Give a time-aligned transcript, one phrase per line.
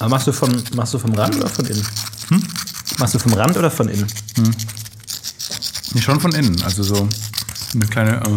[0.00, 1.86] Aber machst du, vom, machst du vom Rand oder von innen?
[2.98, 4.06] Machst du vom Rand oder von innen?
[5.94, 6.60] Nee, schon von innen.
[6.64, 7.08] Also so
[7.74, 8.16] eine kleine.
[8.16, 8.30] Äh,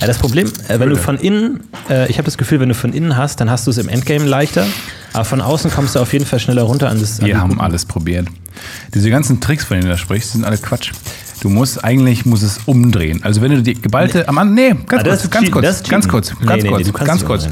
[0.00, 2.74] Ja, das Problem, äh, wenn du von innen, äh, ich habe das Gefühl, wenn du
[2.74, 4.66] von innen hast, dann hast du es im Endgame leichter.
[5.12, 7.20] Aber von außen kommst du auf jeden Fall schneller runter an das.
[7.20, 7.62] an wir haben Kuppen.
[7.64, 8.28] alles probiert.
[8.94, 10.92] Diese ganzen Tricks, von denen du da sprichst, sind alle Quatsch.
[11.40, 13.22] Du musst eigentlich muss es umdrehen.
[13.22, 15.82] Also wenn du die geballte am An- nee, ganz Ah, kurz, ganz cheaten, kurz, ganz
[16.04, 16.10] cheaten.
[16.10, 17.48] kurz, Nee, ganz nee, nee, kurz, ganz kurz.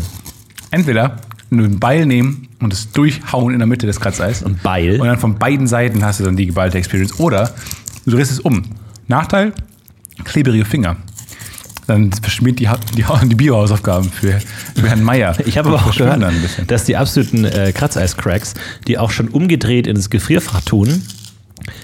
[0.73, 1.17] Entweder
[1.51, 4.43] einen Beil nehmen und es durchhauen in der Mitte des Kratzeis.
[4.43, 5.01] Und Beil?
[5.01, 7.19] Und dann von beiden Seiten hast du dann die geballte Experience.
[7.21, 7.55] Oder
[8.05, 8.63] du drehst es um.
[9.09, 9.53] Nachteil,
[10.25, 10.97] klebrige Finger.
[11.87, 14.41] Dann verschmiert die, Ha- die, Ha- die Biohausaufgaben für,
[14.75, 15.37] für Herrn Meier.
[15.47, 16.35] Ich habe aber auch gehört, ein
[16.67, 18.55] dass die absoluten äh, Kratzeiscracks,
[18.89, 21.03] die auch schon umgedreht ins Gefrierfach tun,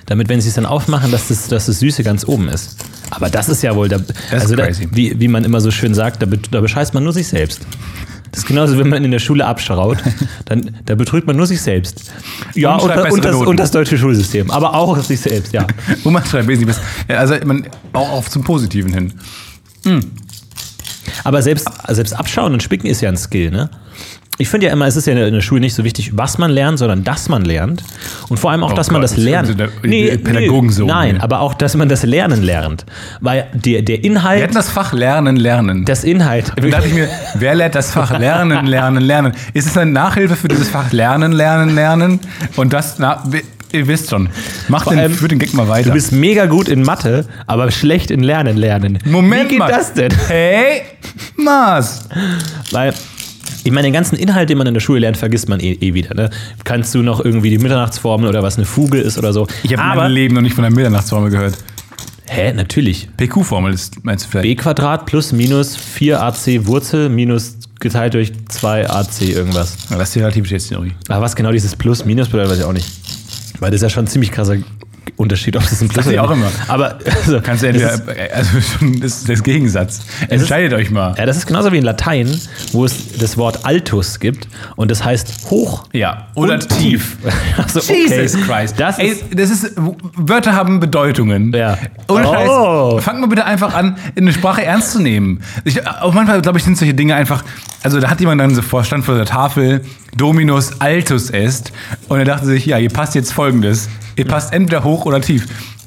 [0.06, 2.78] damit, wenn sie es dann aufmachen, dass das, dass das Süße ganz oben ist.
[3.10, 4.00] Aber das ist ja wohl, da,
[4.32, 7.28] also da, wie, wie man immer so schön sagt, da, da bescheißt man nur sich
[7.28, 7.60] selbst.
[8.32, 9.98] Das ist genauso, wenn man in der Schule abschraut,
[10.46, 12.10] dann da betrügt man nur sich selbst.
[12.54, 15.66] Ja, Und und, und, das, und das deutsche Schulsystem, aber auch sich selbst, ja.
[16.02, 17.20] Und man schreibt wesentlich besser.
[17.20, 19.12] Also man, auch auf zum Positiven hin.
[21.24, 23.70] Aber selbst, selbst abschauen und spicken ist ja ein Skill, ne?
[24.38, 26.50] Ich finde ja immer, es ist ja in der Schule nicht so wichtig, was man
[26.50, 27.82] lernt, sondern dass man lernt.
[28.30, 29.48] Und vor allem auch, Oh dass man Gott, das das lernt.
[29.50, 31.22] ist der- der Pädagogensohn nein, hier.
[31.22, 32.86] aber auch, dass man das Lernen lernt.
[33.20, 35.84] Weil der, der Wir Inhalt, hatten das Fach Lernen, Lernen.
[35.84, 36.50] das Inhalt.
[36.56, 39.32] Da dachte ich mir, wer lernt das Fach Lernen, Lernen, Lernen?
[39.52, 42.18] Ist es eine Nachhilfe für dieses Fach Lernen, Lernen, Lernen?
[42.56, 43.22] Und das, na,
[43.70, 44.30] ihr wisst schon.
[44.68, 45.88] Macht den, allem, den Gag mal weiter.
[45.90, 48.98] Du bist mega gut in Mathe, aber schlecht in Lernen lernen.
[49.04, 49.70] Moment Wie geht mal.
[49.70, 50.10] das denn?
[50.26, 50.82] Hey,
[51.36, 52.08] Mars.
[52.70, 52.94] Weil,
[53.64, 55.94] ich meine, den ganzen Inhalt, den man in der Schule lernt, vergisst man eh, eh
[55.94, 56.14] wieder.
[56.14, 56.30] Ne?
[56.64, 59.46] Kannst du noch irgendwie die Mitternachtsformel oder was eine Fuge ist oder so.
[59.62, 61.56] Ich habe mein Leben noch nicht von der Mitternachtsformel gehört.
[62.26, 63.08] hä, natürlich.
[63.16, 64.60] PQ-Formel ist, meinst du b vielleicht?
[64.60, 69.76] Quadrat plus minus 4ac Wurzel minus geteilt durch 2ac irgendwas.
[69.90, 70.92] Ja, das ist die Relativitätstheorie.
[71.08, 72.88] Aber was genau dieses plus minus bedeutet, weiß ich auch nicht.
[73.60, 74.56] Weil das ist ja schon ein ziemlich krasser
[75.16, 76.46] Unterschied, ob das ein Plus oder auch immer.
[76.68, 78.50] Aber also, Kannst du es entweder, ist, also
[79.00, 80.00] das ist das Gegensatz.
[80.28, 81.14] Entscheidet euch mal.
[81.18, 82.40] ja, das ist genauso wie in Latein,
[82.72, 87.16] wo es das Wort altus gibt und das heißt hoch Ja, oder und tief.
[87.56, 88.06] Also, okay.
[88.08, 88.74] Jesus Christ.
[88.78, 91.52] Das Ey, ist, das ist, Wörter haben Bedeutungen.
[91.52, 91.78] Ja.
[92.08, 92.92] Ohne Oh.
[92.92, 93.04] Scheiß.
[93.04, 95.42] Fangt mal bitte einfach an, eine Sprache ernst zu nehmen.
[95.64, 97.44] Ich, auch manchmal, glaube ich, sind solche Dinge einfach,
[97.82, 99.82] also da hat jemand dann so vor, stand vor der Tafel,
[100.16, 101.72] Dominus altus est.
[102.08, 103.88] Und er dachte sich, ja, hier passt jetzt folgendes.
[104.16, 105.46] Ihr passt entweder hoch oder tief.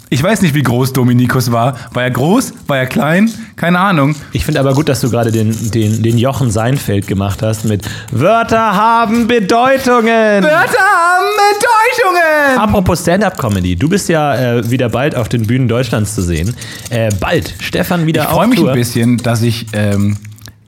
[0.09, 1.75] Ich weiß nicht, wie groß Dominikus war.
[1.93, 2.53] War er groß?
[2.67, 3.29] War er klein?
[3.55, 4.15] Keine Ahnung.
[4.33, 7.83] Ich finde aber gut, dass du gerade den, den, den Jochen Seinfeld gemacht hast mit
[8.11, 10.43] Wörter haben Bedeutungen.
[10.43, 12.59] Wörter haben Bedeutungen!
[12.59, 16.55] Apropos Stand-Up-Comedy, du bist ja äh, wieder bald auf den Bühnen Deutschlands zu sehen.
[16.91, 18.69] Äh, bald, Stefan wieder Ich auf freue mich Tour.
[18.71, 20.17] ein bisschen, dass ich ähm,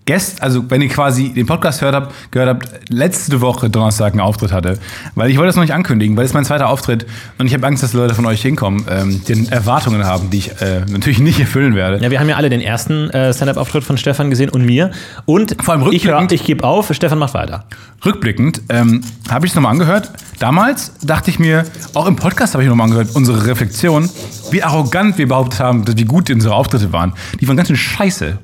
[0.07, 4.21] gest, also wenn ihr quasi den Podcast gehört habt, gehört habt, letzte Woche Donnerstag einen
[4.21, 4.79] Auftritt hatte.
[5.13, 7.05] Weil ich wollte das noch nicht ankündigen, weil es ist mein zweiter Auftritt
[7.37, 10.61] und ich habe Angst, dass Leute von euch hinkommen, ähm, die Erwartungen haben, die ich
[10.61, 12.03] äh, natürlich nicht erfüllen werde.
[12.03, 14.89] Ja, wir haben ja alle den ersten äh, Stand-Up-Auftritt von Stefan gesehen und mir.
[15.25, 17.65] Und Vor allem ich, rückblickend- ich gebe auf, Stefan macht weiter.
[18.05, 20.09] Rückblickend ähm, habe ich es nochmal angehört.
[20.39, 24.09] Damals dachte ich mir, auch im Podcast habe ich nochmal angehört, unsere Reflexion,
[24.51, 27.13] wie arrogant wir behauptet haben, wie gut unsere Auftritte waren.
[27.41, 28.37] Die waren ganz schön scheiße.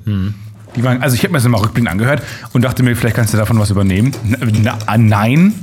[0.76, 2.22] Die waren, also ich habe mir das mal rückblickend angehört
[2.52, 4.12] und dachte mir, vielleicht kannst du davon was übernehmen.
[4.24, 5.54] Na, na, nein,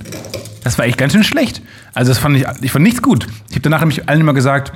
[0.63, 1.61] das war echt ganz schön schlecht.
[1.93, 3.27] Also das fand ich, ich fand nichts gut.
[3.49, 4.71] Ich habe danach nämlich allen immer gesagt,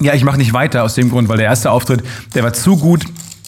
[0.00, 2.02] ja, ich mache nicht weiter aus dem Grund, weil der erste Auftritt,
[2.34, 3.04] der war zu gut,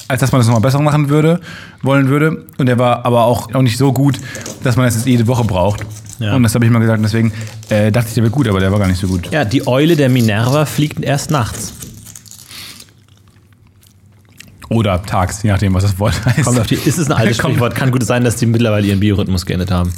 [0.09, 1.41] als dass man das nochmal besser machen würde,
[1.82, 2.44] wollen würde.
[2.59, 4.19] Und der war aber auch, auch nicht so gut,
[4.62, 5.87] dass man das jetzt jede Woche braucht.
[6.19, 6.35] Ja.
[6.35, 7.03] Und das habe ich mal gesagt.
[7.03, 7.32] Deswegen
[7.70, 9.31] äh, dachte ich, der wäre gut, aber der war gar nicht so gut.
[9.31, 11.73] Ja, die Eule der Minerva fliegt erst nachts.
[14.72, 16.44] Oder tags, je nachdem, was das Wort heißt.
[16.44, 17.74] Kommt auf die, ist es ein altes Sprichwort?
[17.74, 19.92] Kann gut sein, dass die mittlerweile ihren Biorhythmus geändert haben.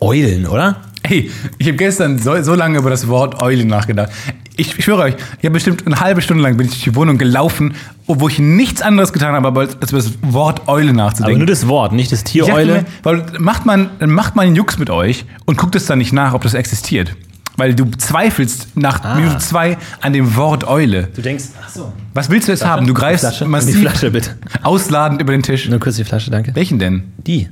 [0.00, 0.76] Eulen, oder?
[1.02, 4.10] Ey, ich habe gestern so, so lange über das Wort Eule nachgedacht.
[4.56, 6.94] Ich, ich schwöre euch, ich habe bestimmt eine halbe Stunde lang bin ich durch die
[6.94, 7.74] Wohnung gelaufen,
[8.06, 11.38] wo ich nichts anderes getan habe, als über das Wort Eule Aber nachzudenken.
[11.38, 12.72] nur das Wort, nicht das Tier Eule.
[12.72, 16.12] mir, weil macht man, macht man einen Jux mit euch und guckt es dann nicht
[16.12, 17.14] nach, ob das existiert.
[17.56, 19.14] Weil du zweifelst nach Ah.
[19.14, 21.08] Minute zwei an dem Wort Eule.
[21.14, 21.92] Du denkst, ach so.
[22.12, 22.86] Was willst du jetzt haben?
[22.86, 23.44] Du greifst Flasche?
[23.44, 24.36] massiv Die Flasche, bitte.
[24.62, 25.68] ausladend über den Tisch.
[25.68, 26.54] Nur kurz die Flasche, danke.
[26.54, 27.12] Welchen denn?
[27.18, 27.48] Die.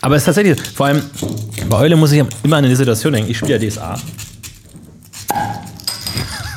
[0.00, 1.02] Aber es ist tatsächlich, vor allem
[1.68, 3.30] bei Eule muss ich immer an eine Situation denken.
[3.30, 3.96] Ich spiele ja DSA.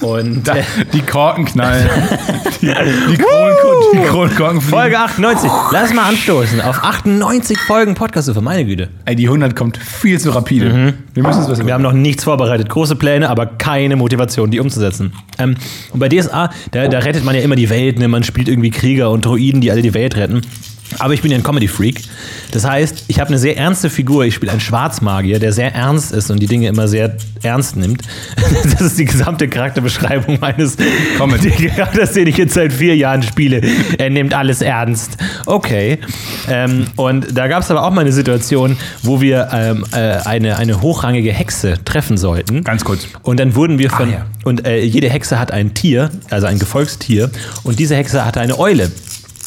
[0.02, 0.56] Und Da,
[0.94, 1.88] die Korken knallen.
[2.62, 4.62] die, die, Kronkorken, die Kronkorken.
[4.62, 5.50] Folge 98.
[5.72, 8.90] Lass mal anstoßen auf 98 Folgen Podcast für meine Güte.
[9.06, 10.94] Ey, die 100 kommt viel zu rapide.
[11.14, 11.68] Wir müssen es was Mhm.
[11.68, 12.70] Wir haben noch nichts vorbereitet.
[12.70, 15.14] Große Pläne, aber keine Motivation, die umzusetzen.
[15.40, 15.56] Ähm,
[15.92, 17.98] und bei DSA, da, da rettet man ja immer die Welt.
[17.98, 18.08] Ne?
[18.08, 20.42] Man spielt irgendwie Krieger und Droiden, die alle die Welt retten.
[21.00, 22.02] Aber ich bin ja ein Comedy-Freak.
[22.52, 24.26] Das heißt, ich habe eine sehr ernste Figur.
[24.26, 28.02] Ich spiele einen Schwarzmagier, der sehr ernst ist und die Dinge immer sehr ernst nimmt.
[28.64, 30.76] Das ist die gesamte Charakterbeschreibung meines
[31.18, 31.52] Comedy.
[31.76, 33.62] Charakters, den ich jetzt seit vier Jahren spiele.
[33.98, 35.18] Er nimmt alles ernst.
[35.46, 36.00] Okay.
[36.50, 40.58] Ähm, und da gab es aber auch mal eine Situation, wo wir ähm, äh, eine,
[40.58, 42.64] eine hochrangige Hexe treffen sollten.
[42.64, 43.08] Ganz kurz.
[43.24, 44.10] Und dann wurden wir von.
[44.10, 44.26] Ah, ja.
[44.44, 47.30] Und äh, jede Hexe hat ein Tier, also ein Gefolgstier.
[47.64, 48.92] Und diese Hexe hatte eine Eule.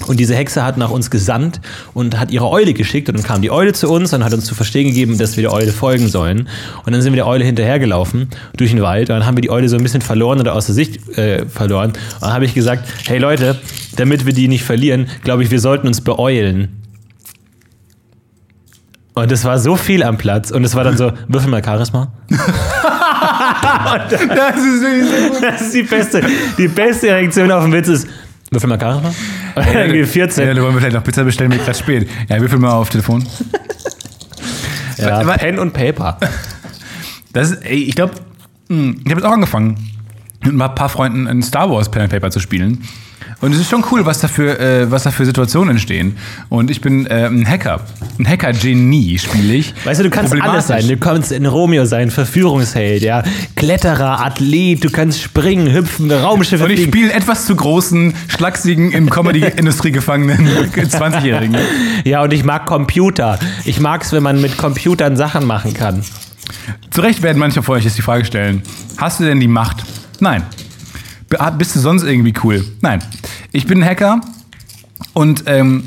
[0.07, 1.61] Und diese Hexe hat nach uns gesandt
[1.93, 3.09] und hat ihre Eule geschickt.
[3.09, 5.43] Und dann kam die Eule zu uns und hat uns zu verstehen gegeben, dass wir
[5.43, 6.49] der Eule folgen sollen.
[6.87, 9.11] Und dann sind wir der Eule hinterhergelaufen durch den Wald.
[9.11, 11.47] Und dann haben wir die Eule so ein bisschen verloren oder aus der Sicht äh,
[11.47, 11.91] verloren.
[11.91, 13.59] Und dann habe ich gesagt: Hey Leute,
[13.97, 16.69] damit wir die nicht verlieren, glaube ich, wir sollten uns beeulen.
[19.15, 20.53] Und es war so viel am Platz.
[20.53, 22.13] Und es war dann so: Würfel mal Charisma.
[24.09, 25.43] Das ist.
[25.43, 26.23] Das ist die beste,
[26.57, 28.07] die beste Reaktion auf den Witz ist,
[28.51, 29.13] würfel mal Charisma.
[29.75, 30.47] Irgendwie 14.
[30.47, 32.09] Ja, da wollen wir vielleicht noch Pizza bestellen, mir gerade spät.
[32.29, 33.27] Ja, würfel mal auf Telefon.
[34.97, 36.19] Ja, Aber- Pen und Paper.
[37.33, 38.15] Das ist, ey, ich glaube,
[38.69, 39.77] ich habe jetzt auch angefangen,
[40.43, 42.83] mit ein paar Freunden ein Star Wars Pen and Paper zu spielen.
[43.41, 46.17] Und es ist schon cool, was da für, äh, was da für Situationen entstehen.
[46.49, 47.81] Und ich bin äh, ein Hacker.
[48.19, 49.75] Ein Hacker-Genie spiele ich.
[49.85, 50.89] Weißt du, du kannst alles sein.
[50.89, 53.23] Du kannst ein Romeo sein, Verführungsheld, ja.
[53.55, 59.09] Kletterer, Athlet, du kannst springen, hüpfen, Raumschiffe Und ich spiele etwas zu großen, schlachsigen, im
[59.09, 61.57] Comedy-Industrie gefangenen 20-Jährigen.
[62.05, 63.39] Ja, und ich mag Computer.
[63.65, 66.03] Ich mag es, wenn man mit Computern Sachen machen kann.
[66.91, 68.63] Zu Recht werden manche von euch jetzt die Frage stellen:
[68.97, 69.85] Hast du denn die Macht?
[70.21, 70.45] Nein.
[71.29, 72.65] Be- Bist du sonst irgendwie cool?
[72.81, 73.01] Nein.
[73.53, 74.21] Ich bin ein Hacker
[75.13, 75.85] und ähm,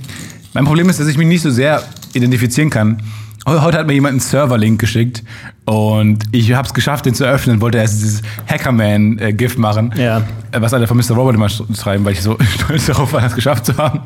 [0.53, 1.83] mein Problem ist, dass ich mich nicht so sehr
[2.13, 3.01] identifizieren kann.
[3.47, 5.23] Heu- Heute hat mir jemand einen Server-Link geschickt
[5.65, 7.61] und ich habe es geschafft, den zu öffnen.
[7.61, 10.19] Wollte erst dieses Hackerman-GIF machen, Ja.
[10.51, 11.11] äh, was alle von Mr.
[11.15, 14.01] Robot immer sch- schreiben, weil ich so stolz darauf war, das geschafft zu haben.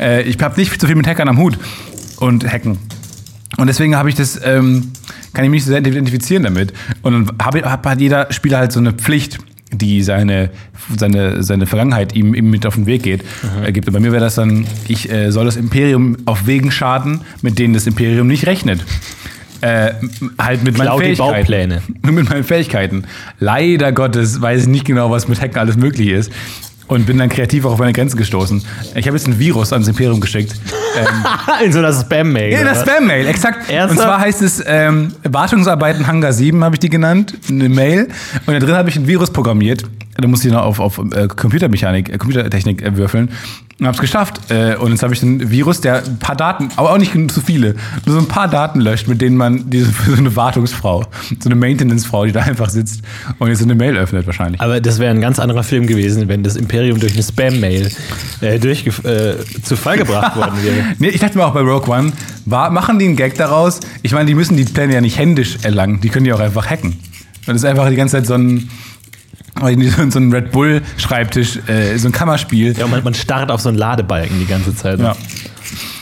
[0.00, 1.58] Äh, ich habe nicht so viel mit Hackern am Hut
[2.18, 2.78] und Hacken.
[3.58, 4.92] Und deswegen habe ich das, ähm,
[5.34, 6.72] kann ich mich nicht so sehr identifizieren damit.
[7.02, 9.38] Und dann habe, hab, hat jeder Spieler halt so eine Pflicht,
[9.72, 10.50] die seine,
[10.96, 13.22] seine, seine Vergangenheit ihm, ihm mit auf den Weg geht,
[13.64, 13.88] äh, gibt.
[13.88, 17.58] Und bei mir wäre das dann, ich äh, soll das Imperium auf Wegen schaden, mit
[17.58, 18.84] denen das Imperium nicht rechnet.
[19.62, 19.94] Äh,
[20.38, 21.38] halt mit meinen Klau Fähigkeiten.
[21.38, 21.82] Baupläne.
[22.02, 23.04] Mit meinen Fähigkeiten.
[23.38, 26.32] Leider Gottes weiß ich nicht genau, was mit Hacken alles möglich ist.
[26.88, 28.62] Und bin dann kreativ auch auf meine Grenzen gestoßen.
[28.94, 30.54] Ich habe jetzt ein Virus ans Imperium geschickt.
[31.64, 32.54] In so einer Spam-Mail.
[32.54, 32.64] Oder?
[32.64, 33.70] das Spam-Mail, exakt.
[33.70, 33.90] Ernsthaft?
[33.90, 38.08] Und zwar heißt es ähm, Wartungsarbeiten Hangar 7, habe ich die genannt, eine Mail.
[38.46, 39.84] Und da drin habe ich ein Virus programmiert,
[40.16, 43.30] Da musste ich noch auf, auf äh, Computermechanik, äh, Computertechnik äh, würfeln
[43.80, 44.50] und hab's geschafft.
[44.50, 47.40] Äh, und jetzt habe ich ein Virus, der ein paar Daten, aber auch nicht zu
[47.40, 51.04] viele, nur so ein paar Daten löscht, mit denen man diese so eine Wartungsfrau,
[51.40, 53.02] so eine Maintenance-Frau, die da einfach sitzt
[53.38, 54.60] und jetzt eine Mail öffnet wahrscheinlich.
[54.60, 57.90] Aber das wäre ein ganz anderer Film gewesen, wenn das Imperium durch eine Spam-Mail
[58.42, 60.76] äh, durch, äh, zu Fall gebracht worden wäre.
[60.98, 62.12] Nee, ich dachte mir auch bei Rogue One,
[62.44, 63.80] war, machen die einen Gag daraus?
[64.02, 66.68] Ich meine, die müssen die Pläne ja nicht händisch erlangen, die können die auch einfach
[66.68, 66.90] hacken.
[66.90, 68.70] Und das ist einfach die ganze Zeit so ein,
[70.10, 72.76] so ein Red Bull-Schreibtisch, äh, so ein Kammerspiel.
[72.76, 74.98] Ja, und man, man starrt auf so einen Ladebalken die ganze Zeit.
[74.98, 75.16] Ja.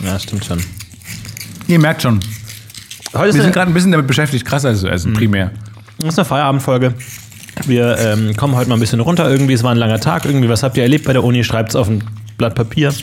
[0.05, 0.61] ja stimmt schon.
[1.69, 2.21] Ihr merkt schon,
[3.15, 5.51] Heute wir sind gerade ein bisschen damit beschäftigt, krasser zu essen, primär.
[5.99, 6.95] das ist eine Feierabendfolge.
[7.67, 9.29] Wir ähm, kommen heute mal ein bisschen runter.
[9.29, 10.25] Irgendwie, es war ein langer Tag.
[10.25, 11.43] Irgendwie, was habt ihr erlebt bei der Uni?
[11.43, 12.05] Schreibt es auf ein
[12.39, 12.95] Blatt Papier.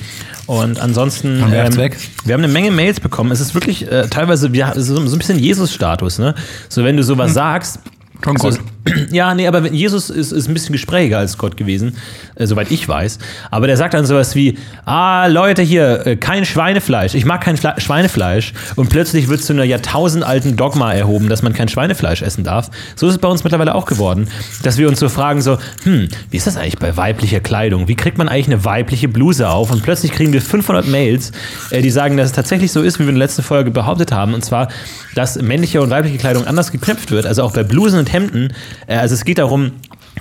[0.45, 1.97] Und ansonsten, Und werft's weg.
[2.23, 3.31] wir haben eine Menge Mails bekommen.
[3.31, 6.19] Es ist wirklich äh, teilweise ja, so, so ein bisschen Jesus-Status.
[6.19, 6.33] Ne?
[6.69, 7.79] So, wenn du sowas sagst,
[8.23, 8.59] Schon so, Gott.
[9.11, 11.95] ja, nee, aber Jesus ist, ist ein bisschen gesprächiger als Gott gewesen,
[12.35, 13.19] äh, soweit ich weiß.
[13.51, 17.57] Aber der sagt dann sowas wie, ah, Leute hier, äh, kein Schweinefleisch, ich mag kein
[17.57, 18.53] Fle Schweinefleisch.
[18.75, 22.69] Und plötzlich wird zu einer jahrtausendalten Dogma erhoben, dass man kein Schweinefleisch essen darf.
[22.95, 24.27] So ist es bei uns mittlerweile auch geworden,
[24.63, 27.87] dass wir uns so fragen so, hm, wie ist das eigentlich bei weiblicher Kleidung?
[27.87, 29.71] Wie kriegt man eigentlich eine weibliche Bluse auf?
[29.71, 31.31] Und plötzlich kriegen wir 500 Mails,
[31.71, 34.11] äh, die sagen, dass es tatsächlich so ist, wie wir in der letzten Folge behauptet
[34.11, 34.33] haben.
[34.33, 34.69] Und zwar,
[35.15, 37.25] dass männliche und weibliche Kleidung anders geknüpft wird.
[37.25, 38.53] Also auch bei Blusen und Hemden.
[38.87, 39.71] Äh, also es geht darum,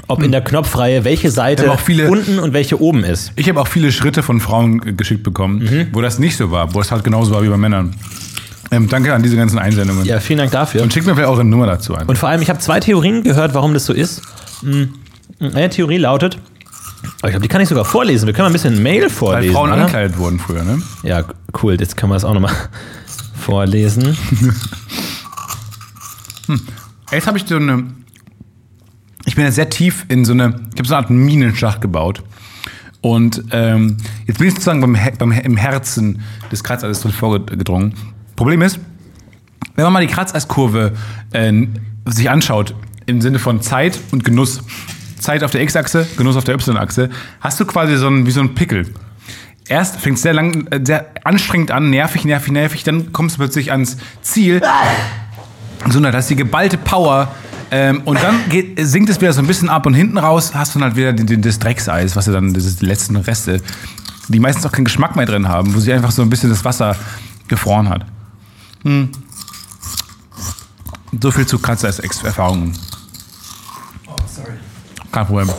[0.09, 3.33] ob in der Knopfreihe welche Seite viele- unten und welche oben ist.
[3.37, 5.87] Ich habe auch viele Schritte von Frauen geschickt bekommen, Mhm.
[5.93, 7.95] wo das nicht so war, wo es halt genauso war wie bei Männern.
[8.71, 10.05] Ähm, danke an diese ganzen Einsendungen.
[10.05, 10.83] Ja, vielen Dank dafür.
[10.83, 12.07] Und schickt mir vielleicht eure Nummer dazu ein.
[12.07, 14.23] Und vor allem, ich habe zwei Theorien gehört, warum das so ist.
[14.61, 14.91] Hm,
[15.41, 16.37] Eine Theorie lautet,
[17.21, 18.27] aber ich glaube, die kann ich sogar vorlesen.
[18.27, 19.55] Wir können mal ein bisschen Mail Weil vorlesen.
[19.55, 19.81] Frauen oder?
[19.83, 20.83] angekleidet wurden früher, ne?
[21.03, 21.25] Ja,
[21.63, 21.77] cool.
[21.79, 22.55] Jetzt können wir das auch nochmal
[23.39, 24.17] vorlesen.
[27.13, 27.85] Jetzt habe ich so eine.
[29.25, 30.61] Ich bin jetzt sehr tief in so eine.
[30.73, 32.23] Ich habe so eine Art Minenschacht gebaut.
[33.01, 37.95] Und ähm, jetzt bin ich sozusagen beim, beim, im Herzen des Kratzeises drin vorgedrungen.
[38.35, 38.81] Problem ist,
[39.77, 40.93] wenn man mal die Kratzeiskurve
[41.33, 41.53] äh,
[42.07, 42.75] sich anschaut,
[43.07, 44.61] im Sinne von Zeit und Genuss,
[45.21, 47.11] Zeit auf der X-Achse, Genuss auf der Y-Achse,
[47.41, 48.93] hast du quasi so einen, wie so einen Pickel.
[49.69, 53.39] Erst fängt es sehr lang, äh, sehr anstrengend an, nervig, nervig, nervig, dann kommst du
[53.39, 54.61] plötzlich ans Ziel,
[55.93, 57.29] sondern das ist die geballte Power.
[57.71, 60.75] Ähm, und dann geht, sinkt es wieder so ein bisschen ab und hinten raus hast
[60.75, 63.17] du dann halt wieder den, den, das Dreckseis, was du dann, das ist die letzten
[63.17, 63.61] Reste,
[64.29, 66.65] die meistens auch keinen Geschmack mehr drin haben, wo sie einfach so ein bisschen das
[66.65, 66.97] Wasser
[67.49, 68.07] gefroren hat.
[68.85, 69.11] Hm.
[71.21, 72.73] So viel zu Kratzeis-Erfahrungen.
[75.11, 75.51] Kein Problem.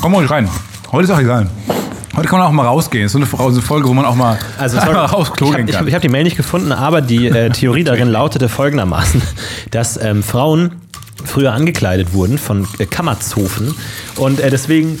[0.00, 0.48] Komm ruhig rein.
[0.92, 1.48] Heute ist auch egal.
[2.14, 3.08] Heute kann man auch mal rausgehen.
[3.08, 5.62] So eine, so eine Folge, wo man auch mal Also, sorry, raus Klo ich habe
[5.62, 5.80] ich kann.
[5.80, 9.22] hab, ich hab die Mail nicht gefunden, aber die äh, Theorie darin lautete folgendermaßen,
[9.70, 10.72] dass ähm, Frauen
[11.24, 13.74] früher angekleidet wurden von äh, Kammerzofen
[14.16, 14.98] und äh, deswegen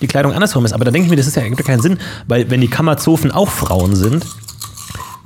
[0.00, 0.72] die Kleidung andersrum ist.
[0.72, 2.68] Aber da denke ich mir, das ist ja, ergibt ja keinen Sinn, weil wenn die
[2.68, 4.26] Kammerzofen auch Frauen sind,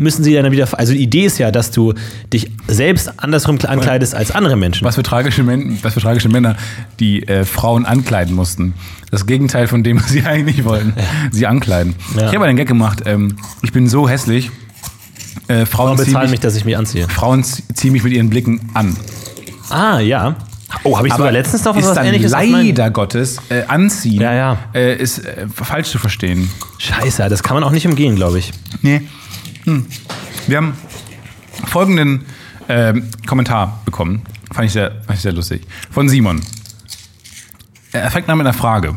[0.01, 0.67] müssen sie dann wieder.
[0.79, 1.95] Also die Idee ist ja, dass du
[2.33, 4.85] dich selbst andersrum ankleidest als andere Menschen.
[4.85, 6.57] Was für tragische, Män was für tragische Männer,
[6.99, 8.75] die äh, Frauen ankleiden mussten.
[9.11, 10.95] Das Gegenteil von dem, was sie eigentlich wollten.
[11.31, 11.95] Sie ankleiden.
[12.17, 12.29] Ja.
[12.31, 13.03] Ich habe einen Gag gemacht.
[13.07, 14.51] Ähm, ich bin so hässlich.
[15.49, 17.09] Äh, Frauen, Frauen ziehen bezahlen mich, mich, dass ich mich anziehe.
[17.09, 18.97] Frauen zie- ziehen mich mit ihren Blicken an.
[19.69, 20.37] Ah, ja.
[20.85, 24.59] Oh, habe ich sogar letztens noch was dann ähnliches leider Gottes äh, anziehen Ja, ja.
[24.73, 26.49] Äh, ist äh, falsch zu verstehen.
[26.79, 28.53] Scheiße, das kann man auch nicht umgehen, glaube ich.
[28.81, 29.03] Nee.
[29.65, 29.87] Hm.
[30.47, 30.75] Wir haben
[31.67, 32.25] folgenden
[32.69, 34.23] ähm, Kommentar bekommen.
[34.53, 35.63] Fand ich, sehr, fand ich sehr lustig.
[35.91, 36.41] Von Simon.
[37.93, 38.95] Er fängt an mit einer Frage.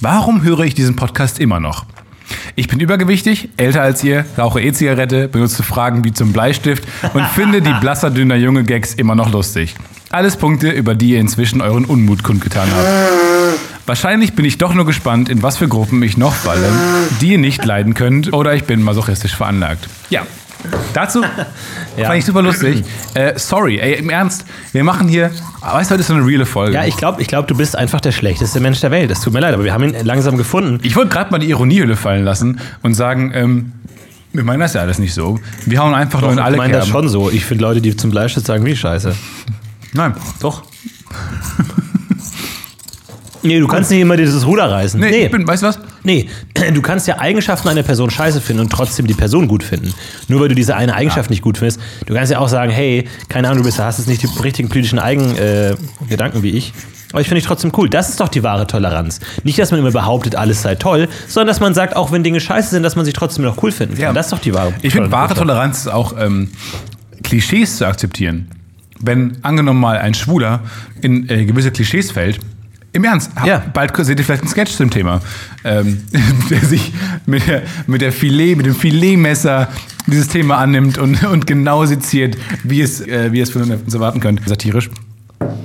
[0.00, 1.86] Warum höre ich diesen Podcast immer noch?
[2.54, 6.84] Ich bin übergewichtig, älter als ihr, rauche E-Zigarette, benutze Fragen wie zum Bleistift
[7.14, 9.74] und finde die blasser dünner junge Gags immer noch lustig.
[10.10, 13.27] Alles Punkte, über die ihr inzwischen euren Unmut kundgetan habt.
[13.88, 16.68] Wahrscheinlich bin ich doch nur gespannt, in was für Gruppen ich noch falle,
[17.22, 19.88] die ihr nicht leiden könnt, oder ich bin masochistisch veranlagt.
[20.10, 20.26] Ja.
[20.92, 21.22] Dazu
[21.96, 22.84] fand ich super lustig.
[23.14, 25.30] Äh, sorry, ey, im Ernst, wir machen hier,
[25.62, 26.74] weißt du, heute ist so eine reale Folge.
[26.74, 29.10] Ja, ich glaube, ich glaub, du bist einfach der schlechteste Mensch der Welt.
[29.10, 30.80] Es tut mir leid, aber wir haben ihn langsam gefunden.
[30.82, 33.72] Ich wollte gerade mal die Ironiehülle fallen lassen und sagen, ähm,
[34.34, 35.40] wir meinen das ja alles nicht so.
[35.64, 37.30] Wir hauen einfach nur in alle ich meine das schon so.
[37.30, 39.16] Ich finde Leute, die zum Bleistift sagen, wie scheiße.
[39.94, 40.12] Nein.
[40.40, 40.64] Doch.
[43.42, 44.98] nee, du kannst nicht immer dieses Ruder reißen.
[45.00, 45.78] Nee, Nee, ich bin, weißt du was?
[46.04, 46.28] nee,
[46.74, 49.92] du kannst ja Eigenschaften einer Person scheiße finden und trotzdem die Person gut finden.
[50.28, 51.80] Nur weil du diese eine Eigenschaft nicht gut findest.
[52.06, 54.68] Du kannst ja auch sagen, hey, keine Ahnung, du bist, hast jetzt nicht die richtigen
[54.68, 55.76] politischen Eigengedanken
[56.06, 56.72] äh, Gedanken wie ich.
[57.12, 57.88] Aber ich finde dich trotzdem cool.
[57.88, 59.20] Das ist doch die wahre Toleranz.
[59.42, 62.38] Nicht, dass man immer behauptet, alles sei toll, sondern dass man sagt, auch wenn Dinge
[62.38, 64.02] scheiße sind, dass man sich trotzdem noch cool finden kann.
[64.02, 64.12] Ja.
[64.12, 65.84] Das ist doch die wahre Ich finde, wahre Toleranz.
[65.84, 66.50] Toleranz ist auch ähm,
[67.22, 68.48] Klischees zu akzeptieren.
[69.00, 70.60] Wenn angenommen mal ein Schwuler
[71.00, 72.40] in äh, gewisse Klischees fällt,
[72.92, 73.62] Im Ernst, Ja.
[73.72, 75.20] bald seht ihr vielleicht einen Sketch zum Thema,
[75.64, 76.02] ähm,
[76.50, 76.92] der sich
[77.26, 79.68] mit, der, mit, der Filet, mit dem Filetmesser
[80.06, 84.20] dieses Thema annimmt und, und genau seziert, wie es, äh, wie es von uns erwarten
[84.20, 84.88] könnt, satirisch.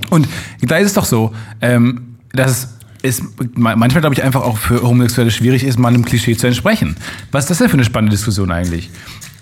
[0.10, 0.28] Und
[0.62, 3.22] da ist es doch so, ähm, dass es
[3.56, 6.96] ma- manchmal, glaube ich, einfach auch für Homosexuelle schwierig ist, mal einem Klischee zu entsprechen.
[7.32, 8.90] Was ist das denn für eine spannende Diskussion eigentlich?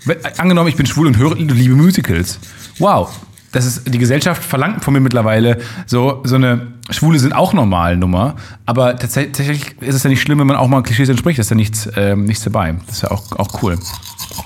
[0.04, 2.38] Wenn, angenommen, ich bin schwul und höre liebe Musicals.
[2.78, 3.10] Wow.
[3.52, 7.96] Das ist, die Gesellschaft verlangt von mir mittlerweile so, so eine Schwule sind auch normal
[7.96, 8.34] Nummer,
[8.66, 11.56] aber tatsächlich ist es ja nicht schlimm, wenn man auch mal Klischees entspricht, ist ja
[11.56, 12.74] nichts, ähm, nichts dabei.
[12.86, 13.78] Das ist ja auch, auch cool.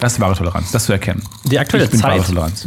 [0.00, 1.22] Das ist wahre Toleranz, das zu erkennen.
[1.44, 2.24] Die aktuelle Zeit,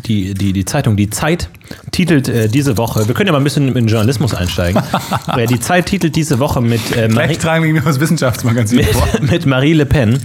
[0.08, 1.50] die, die, die Zeitung Die Zeit
[1.92, 4.82] titelt äh, diese Woche, wir können ja mal ein bisschen in den Journalismus einsteigen.
[5.38, 9.08] äh, die Zeit titelt diese Woche mit, äh, Marie, tragen wir das Wissenschaftsmagazin vor.
[9.22, 10.20] mit, mit Marie Le Pen.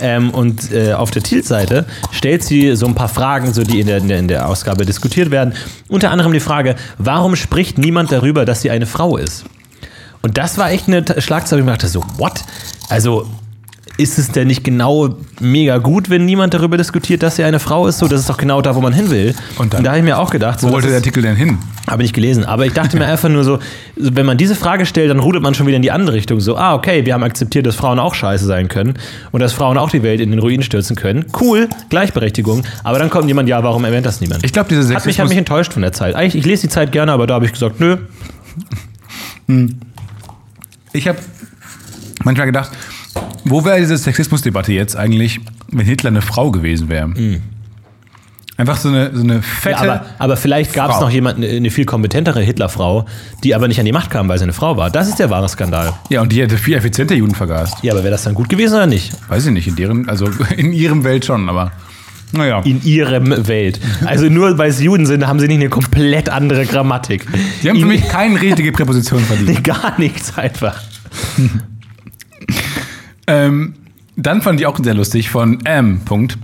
[0.00, 3.86] Ähm, und äh, auf der Titelseite stellt sie so ein paar Fragen, so die in,
[3.86, 5.54] der, in der Ausgabe diskutiert werden.
[5.88, 9.44] Unter anderem die Frage, warum spricht niemand darüber, dass sie eine Frau ist?
[10.22, 12.40] Und das war echt eine Schlagzeile, wo ich mir dachte so, what?
[12.88, 13.26] Also
[13.98, 17.88] ist es denn nicht genau mega gut, wenn niemand darüber diskutiert, dass sie eine Frau
[17.88, 17.98] ist?
[17.98, 19.34] So, das ist doch genau da, wo man hin will.
[19.58, 19.82] Und dann?
[19.82, 21.58] da habe ich mir auch gedacht, so, Wo wollte der Artikel denn hin?
[21.88, 22.44] habe ich gelesen.
[22.44, 23.58] Aber ich dachte mir einfach nur so,
[23.96, 26.38] wenn man diese Frage stellt, dann rudert man schon wieder in die andere Richtung.
[26.38, 28.94] So, ah, okay, wir haben akzeptiert, dass Frauen auch scheiße sein können
[29.32, 31.24] und dass Frauen auch die Welt in den Ruin stürzen können.
[31.40, 32.62] Cool, Gleichberechtigung.
[32.84, 34.44] Aber dann kommt jemand, ja, warum erwähnt das niemand?
[34.44, 36.14] Ich glaube, diese hat mich, hat Sexismus- mich enttäuscht von der Zeit.
[36.14, 37.96] Eigentlich, ich lese die Zeit gerne, aber da habe ich gesagt, nö.
[40.92, 41.18] Ich habe
[42.24, 42.70] manchmal gedacht,
[43.44, 47.12] wo wäre diese Sexismusdebatte jetzt eigentlich, wenn Hitler eine Frau gewesen wäre?
[48.56, 49.78] Einfach so eine, so eine Ja, fette.
[49.78, 53.06] aber, aber vielleicht gab es noch jemanden, eine viel kompetentere Hitlerfrau,
[53.44, 54.90] die aber nicht an die Macht kam, weil sie eine Frau war.
[54.90, 55.92] Das ist der wahre Skandal.
[56.08, 57.76] ja, und die hätte viel effizienter Juden vergast.
[57.82, 59.12] Ja, aber wäre das dann gut gewesen oder nicht?
[59.28, 61.70] Weiß ich nicht, in deren, also in ihrem Welt schon, aber
[62.32, 62.60] naja.
[62.60, 63.80] In ihrem Welt.
[64.04, 67.26] Also nur weil es Juden sind, haben sie nicht eine komplett andere Grammatik.
[67.62, 69.64] Die haben für mich keine richtige Präposition verdient.
[69.64, 70.80] Gar nichts einfach.
[73.26, 73.74] Ähm,
[74.16, 76.00] dann fand ich auch sehr lustig von M.
[76.04, 76.38] Punkt.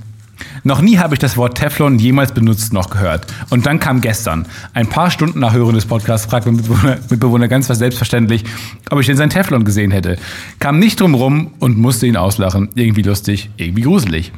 [0.63, 3.27] Noch nie habe ich das Wort Teflon jemals benutzt noch gehört.
[3.51, 7.49] Und dann kam gestern, ein paar Stunden nach Hören des Podcasts, fragt mein Mitbewohner, Mitbewohner
[7.49, 8.45] ganz was selbstverständlich,
[8.91, 10.17] ob ich denn sein Teflon gesehen hätte.
[10.59, 12.71] Kam nicht drum rum und musste ihn auslachen.
[12.75, 14.33] Irgendwie lustig, irgendwie gruselig.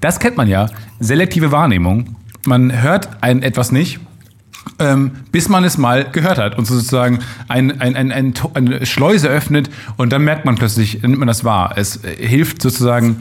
[0.00, 0.68] Das kennt man ja.
[1.00, 2.16] Selektive Wahrnehmung.
[2.46, 4.00] Man hört ein etwas nicht
[4.78, 9.28] ähm, bis man es mal gehört hat und sozusagen ein, ein, ein, ein, eine Schleuse
[9.28, 11.74] öffnet und dann merkt man plötzlich, nimmt man das wahr.
[11.76, 13.16] Es hilft sozusagen,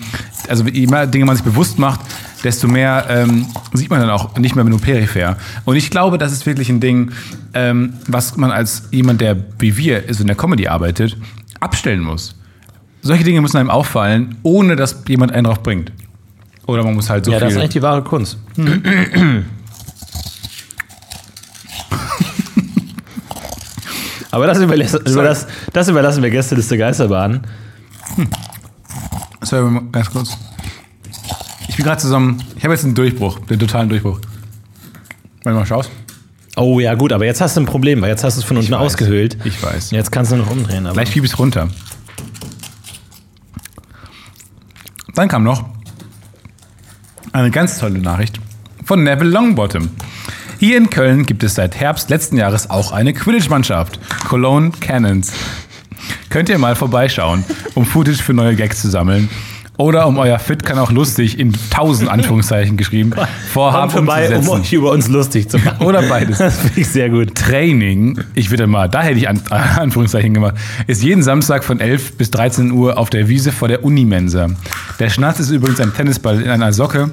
[0.47, 2.01] also je mehr Dinge man sich bewusst macht,
[2.43, 5.38] desto mehr ähm, sieht man dann auch nicht mehr nur peripher.
[5.65, 7.12] Und ich glaube, das ist wirklich ein Ding,
[7.53, 11.17] ähm, was man als jemand, der wie wir also in der Comedy arbeitet,
[11.60, 12.36] abstellen muss.
[13.01, 15.91] Solche Dinge müssen einem auffallen, ohne dass jemand einen drauf bringt.
[16.65, 17.45] Oder man muss halt so Ja, viel...
[17.47, 18.38] das ist eigentlich die wahre Kunst.
[24.34, 27.41] Aber das, überlässt, über das, das überlassen wir Gästeliste Geisterbahn.
[29.43, 30.36] Sorry, mal ganz kurz.
[31.67, 32.43] Ich bin gerade zusammen.
[32.58, 34.19] Ich habe jetzt einen Durchbruch, den totalen Durchbruch.
[35.43, 35.91] Wenn du mal schaust.
[36.56, 38.58] Oh ja, gut, aber jetzt hast du ein Problem, weil jetzt hast du es von
[38.58, 38.80] unten weiß.
[38.80, 39.38] ausgehöhlt.
[39.43, 39.91] Ich weiß.
[39.91, 40.88] Jetzt kannst du noch umdrehen.
[40.88, 41.67] Aber Gleich schiebe ich es runter.
[45.13, 45.63] Dann kam noch
[47.34, 48.39] eine ganz tolle Nachricht
[48.84, 49.91] von Neville Longbottom.
[50.63, 53.99] Hier in Köln gibt es seit Herbst letzten Jahres auch eine Quidditch-Mannschaft,
[54.30, 55.34] Cologne Cannons.
[56.30, 57.43] Könnt ihr mal vorbeischauen,
[57.76, 59.28] um Footage für neue Gags zu sammeln.
[59.76, 63.12] Oder um euer Fit kann auch lustig in tausend Anführungszeichen geschrieben
[63.52, 65.86] vorhaben vorbei, um euch über uns lustig zu machen.
[65.86, 66.38] Oder beides.
[66.38, 67.36] Das finde ich sehr gut.
[67.36, 70.56] Training, ich würde mal, da hätte ich An Anführungszeichen gemacht,
[70.88, 74.47] ist jeden Samstag von 11 bis 13 Uhr auf der Wiese vor der Unimensa.
[74.97, 77.12] Der Schnatz ist übrigens ein Tennisball in einer Socke,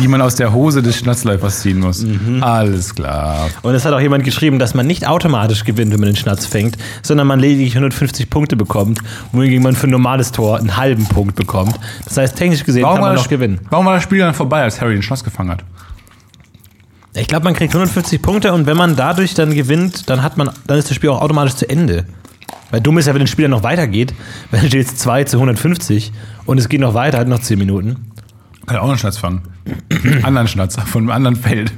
[0.00, 2.04] die man aus der Hose des Schnatzläufers ziehen muss.
[2.40, 3.50] Alles klar.
[3.62, 6.46] Und es hat auch jemand geschrieben, dass man nicht automatisch gewinnt, wenn man den Schnatz
[6.46, 9.00] fängt, sondern man lediglich 150 Punkte bekommt,
[9.32, 11.78] wohingegen man für ein normales Tor einen halben Punkt bekommt.
[12.04, 13.60] Das heißt, technisch gesehen kann man noch gewinnen.
[13.70, 15.64] warum war das Spiel dann vorbei, als Harry den Schnatz gefangen hat?
[17.12, 20.50] Ich glaube, man kriegt 150 Punkte und wenn man dadurch dann gewinnt, dann hat man,
[20.66, 22.06] dann ist das Spiel auch automatisch zu Ende.
[22.70, 24.14] Weil dumm ist ja, wenn das Spiel dann noch weitergeht,
[24.66, 26.12] steht es 2 zu 150
[26.46, 28.09] und es geht noch weiter, hat noch 10 Minuten.
[28.66, 29.42] Kann auch einen Schnatz fangen.
[29.90, 31.72] Einen anderen Schnatz von einem anderen Feld.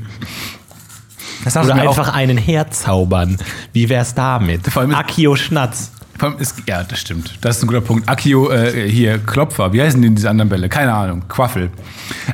[1.44, 3.36] Das Oder einfach einen herzaubern.
[3.72, 4.66] Wie wär's damit?
[4.68, 5.90] Vor allem Akio Schnatz.
[6.18, 7.38] Vor allem ist, ja, das stimmt.
[7.40, 8.08] Das ist ein guter Punkt.
[8.08, 9.72] Akio, äh, hier, Klopfer.
[9.72, 10.68] Wie heißen denn diese anderen Bälle?
[10.68, 11.24] Keine Ahnung.
[11.28, 11.70] Quaffel.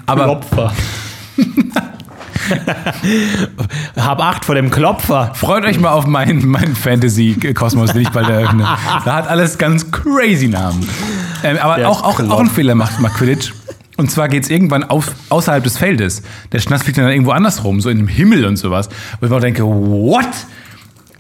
[0.05, 0.73] Aber Klopfer.
[3.97, 5.33] Hab acht vor dem Klopfer.
[5.35, 8.65] freut euch mal auf meinen mein Fantasy-Kosmos, den ich bald eröffne.
[9.05, 10.87] Da hat alles ganz crazy Namen.
[11.43, 12.31] Ähm, aber Der auch, auch, Klopf.
[12.31, 13.53] auch ein Fehler macht, macht Quidditch.
[13.99, 16.23] Und zwar geht es irgendwann auf, außerhalb des Feldes.
[16.53, 18.89] Der Schnatz fliegt dann irgendwo anders rum, so in dem Himmel und sowas.
[19.21, 20.25] Wo ich mir auch denke, what?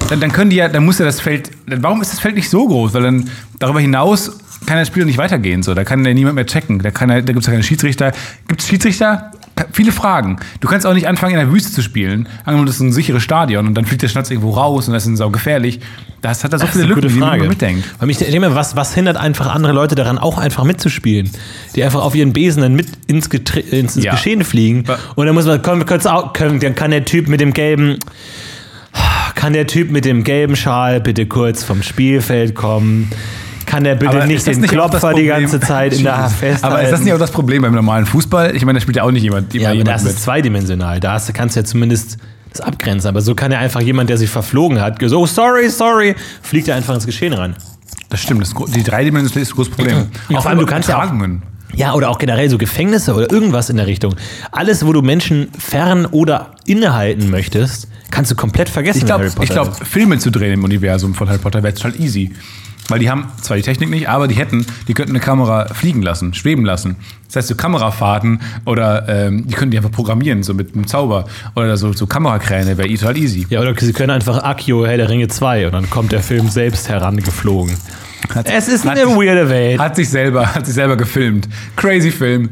[0.09, 2.49] dann, dann können die ja, dann muss ja das Feld, warum ist das Feld nicht
[2.49, 2.95] so groß?
[2.95, 5.63] Weil dann darüber hinaus kann das Spiel nicht weitergehen.
[5.63, 5.75] So.
[5.75, 6.79] Da kann ja niemand mehr checken.
[6.79, 8.13] Da, da gibt es ja keine Schiedsrichter.
[8.47, 9.33] Gibt es Schiedsrichter?
[9.73, 10.39] Viele Fragen.
[10.61, 12.29] Du kannst auch nicht anfangen, in der Wüste zu spielen.
[12.45, 15.07] Angenommen, das ist ein sicheres Stadion und dann fliegt der Schnatz irgendwo raus und das
[15.07, 15.81] ist sau gefährlich.
[16.21, 17.49] Das hat da so Das viele Lücken, gute die man Frage.
[17.49, 17.85] mitdenkt.
[17.99, 21.31] Weil mich denke was, was hindert einfach andere Leute daran, auch einfach mitzuspielen?
[21.77, 24.13] Die einfach auf ihren Besen dann mit ins, Getre ins, ins Ja.
[24.13, 24.85] Geschehen fliegen.
[25.15, 25.61] Und dann muss man,
[26.07, 27.99] auch, können, dann kann der Typ mit dem gelben,
[29.35, 33.11] kann der Typ mit dem gelben Schal bitte kurz vom Spielfeld kommen?
[33.69, 36.75] Kann der bitte Aber nicht den nicht Klopfer die ganze Zeit in der Hand festhalten?
[36.75, 38.57] Aber ist das nicht auch das Problem beim normalen Fußball?
[38.57, 40.15] Ich meine, da spielt ja auch nicht jemand, immer Ja, aber jemand das mit.
[40.15, 41.01] ist zweidimensional.
[41.01, 42.17] Da hast, kannst du ja zumindest
[42.51, 43.09] das abgrenzen.
[43.09, 46.77] Aber so kann ja einfach jemand, der sich verflogen hat, so, sorry, sorry, fliegt er
[46.77, 47.57] einfach ins Geschehen rein.
[48.09, 50.07] Das stimmt, das, die Dreidimensionalität ist ein großes Problem.
[50.31, 51.13] Ja, vor allem, du kannst ja auch-.
[51.75, 54.15] Ja, oder auch generell so Gefängnisse oder irgendwas in der Richtung.
[54.51, 58.99] Alles, wo du Menschen fern oder innehalten möchtest, kannst du komplett vergessen.
[58.99, 62.33] Ich glaube, glaub, Filme zu drehen im Universum von Harry Potter wäre total easy.
[62.89, 66.01] Weil die haben zwar die Technik nicht, aber die hätten, die könnten eine Kamera fliegen
[66.01, 66.97] lassen, schweben lassen.
[67.27, 71.27] Das heißt, so Kamerafahrten oder ähm, die könnten die einfach programmieren, so mit einem Zauber.
[71.55, 73.47] Oder so, so Kamerakräne wäre total easy.
[73.51, 76.49] Ja, oder sie können einfach Akio Herr der Ringe 2 und dann kommt der Film
[76.49, 77.77] selbst herangeflogen.
[78.35, 79.79] Hat- Es ist hat eine sich- weirde Welt.
[79.81, 81.49] Hat sich selber, hat sich selber gefilmt.
[81.77, 82.51] Crazy Film.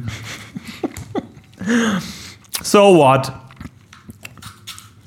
[2.63, 3.33] So what?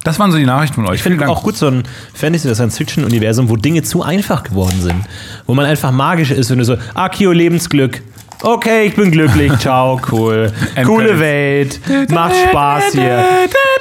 [0.04, 0.96] Das waren so die Nachrichten von euch.
[0.96, 5.04] Ich finde auch gut so ein Fantasy- oder Science-Fiction-Universum, wo Dinge zu einfach geworden sind.
[5.46, 8.02] Wo man einfach magisch ist, wenn du so, Akio, Lebensglück.
[8.42, 10.54] Okay, ich bin glücklich, ciao, cool.
[10.86, 11.20] Coole.
[11.20, 11.80] Welt,
[12.10, 13.26] macht Spaß hier.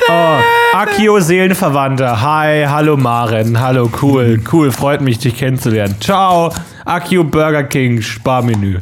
[0.09, 2.21] Oh, Akio, Seelenverwandter.
[2.21, 5.95] Hi, hallo Maren, hallo, cool, cool, freut mich, dich kennenzulernen.
[6.01, 6.53] Ciao,
[6.89, 8.81] Akio Burger King, Sparmenü.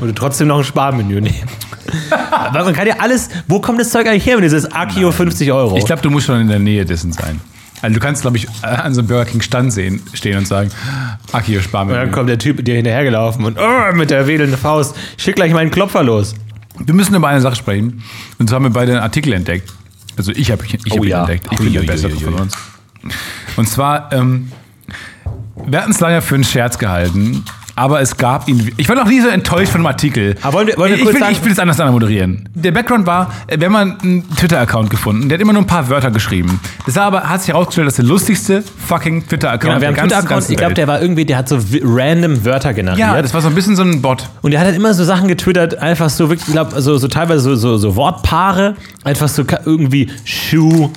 [0.00, 1.48] Oder trotzdem noch ein Sparmenü nehmen.
[2.30, 5.12] Aber man kann ja alles, wo kommt das Zeug eigentlich her, wenn du sagst, Akio
[5.12, 5.76] 50 Euro?
[5.76, 7.40] Ich glaube, du musst schon in der Nähe dessen sein.
[7.82, 10.70] Also du kannst, glaube ich, an so einem Burger King Stand sehen, stehen und sagen,
[11.32, 14.96] Akio, spar Und dann kommt der Typ dir hinterhergelaufen und oh, mit der wedelnden Faust,
[15.18, 16.34] schick gleich meinen Klopfer los.
[16.78, 18.02] Wir müssen über eine Sache sprechen.
[18.38, 19.70] Und zwar haben wir beide einen Artikel entdeckt.
[20.16, 21.20] Also ich habe ich Oh hab ihn ja.
[21.20, 21.46] entdeckt.
[21.50, 22.54] Ich bin der Bessere von uns.
[23.56, 24.50] Und zwar, ähm,
[25.66, 27.44] wir hatten es lange für einen Scherz gehalten,
[27.76, 28.70] aber es gab ihn.
[28.76, 30.36] Ich war noch nie so enttäuscht von dem Artikel.
[30.42, 32.48] Aber wollen wir- wollen wir ich, kurz will, sagen- ich will es anders moderieren.
[32.54, 35.66] Der Background war, äh, wir haben mal einen Twitter-Account gefunden, der hat immer nur ein
[35.66, 36.60] paar Wörter geschrieben.
[36.86, 39.94] Das war aber, hat sich herausgestellt, das ist der lustigste fucking Twitter-Account Genau, wir haben
[39.98, 42.98] einen Twitter-Account, ich glaube, der war irgendwie, der hat so random Wörter generiert.
[43.00, 44.28] Ja, das war so ein bisschen so ein Bot.
[44.42, 47.08] und der hat halt immer so Sachen getwittert, einfach so wirklich, ich glaube, so, so
[47.08, 50.90] teilweise so, so, so Wortpaare, einfach so irgendwie Shoe,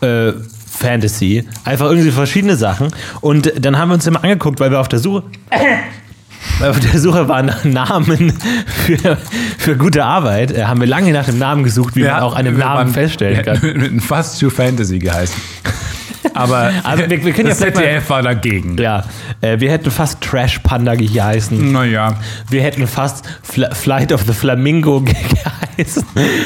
[0.00, 0.32] äh,
[0.78, 2.88] Fantasy, einfach irgendwie verschiedene Sachen.
[3.20, 5.22] Und dann haben wir uns immer angeguckt, weil wir auf der Suche,
[6.58, 8.32] weil wir auf der Suche waren nach Namen
[8.86, 9.18] für,
[9.58, 12.56] für gute Arbeit, äh, haben wir lange nach dem Namen gesucht, wie man auch einen
[12.58, 13.58] Namen waren- feststellen kann.
[13.62, 15.34] Mit einem Fast to Fantasy geheißen.
[16.32, 18.78] Aber Also wir- wir können ja das mal- ZDF war dagegen.
[18.78, 19.04] Ja,
[19.40, 21.72] äh, wir hätten fast Trash Panda geheißen.
[21.72, 22.14] Naja.
[22.48, 25.00] Wir hätten fast Fl Flight of the Flamingo
[25.76, 26.04] geheißen.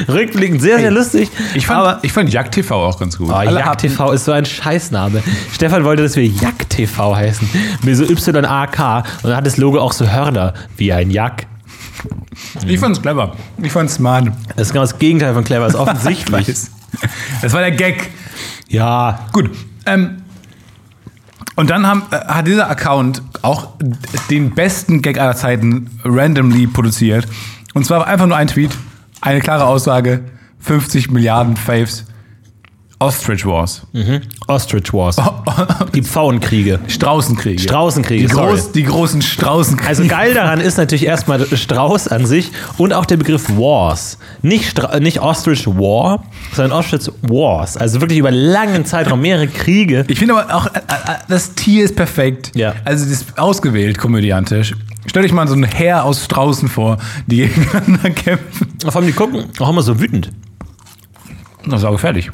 [0.09, 1.31] Rückblickend sehr, sehr lustig.
[1.55, 3.31] Ich fand, aber ich fand Jagd TV auch ganz gut.
[3.33, 5.23] oh, Jagd TV ist so ein Scheißname.
[5.53, 7.49] Stefan wollte, dass wir Jagd TV heißen.
[7.83, 8.99] Mit so Y-A-K.
[8.99, 11.47] Und dann hat das Logo auch so Hörner, wie ein Jack.
[12.67, 13.35] Ich fand's clever.
[13.63, 14.29] Ich fand's smart.
[14.57, 16.47] Das ist genau das Gegenteil von clever, ist offensichtlich.
[17.43, 18.09] Das war der Gag.
[18.69, 19.51] Ja, Gut.
[19.87, 20.23] Ähm,
[21.57, 23.71] und dann haben, äh, hat dieser Account auch
[24.31, 27.27] den besten Gag aller Zeiten randomly produziert.
[27.75, 28.71] Und zwar einfach nur ein Tweet,
[29.21, 30.21] eine klare Aussage,
[30.61, 32.05] 50 Milliarden Faves,
[33.01, 33.83] Ostrich Wars,
[34.49, 35.17] Ostrich Wars.
[35.95, 36.81] Die Pfauenkriege.
[36.89, 37.63] Straußenkriege.
[37.63, 39.89] Straußenkriege, Die, groß, die großen Straußenkriege.
[39.89, 44.19] Also geil daran ist natürlich erstmal Strauß an sich und auch der Begriff Wars.
[44.43, 47.77] Nicht, Stra nicht Ostrich War, sondern Ostrich Wars.
[47.77, 50.05] Also wirklich über langen Zeitraum mehrere Kriege.
[50.09, 52.51] Ich finde aber auch, äh, äh, das Tier ist perfekt.
[52.57, 52.75] Ja.
[52.85, 54.75] Also das ist ausgewählt komödiantisch.
[55.07, 58.75] Stell dich mal so ein Heer aus Straußen vor, die gegeneinander kämpfen.
[58.83, 60.33] Vor allem die gucken auch immer so wütend.
[61.65, 62.33] Das ist auch gefährlich.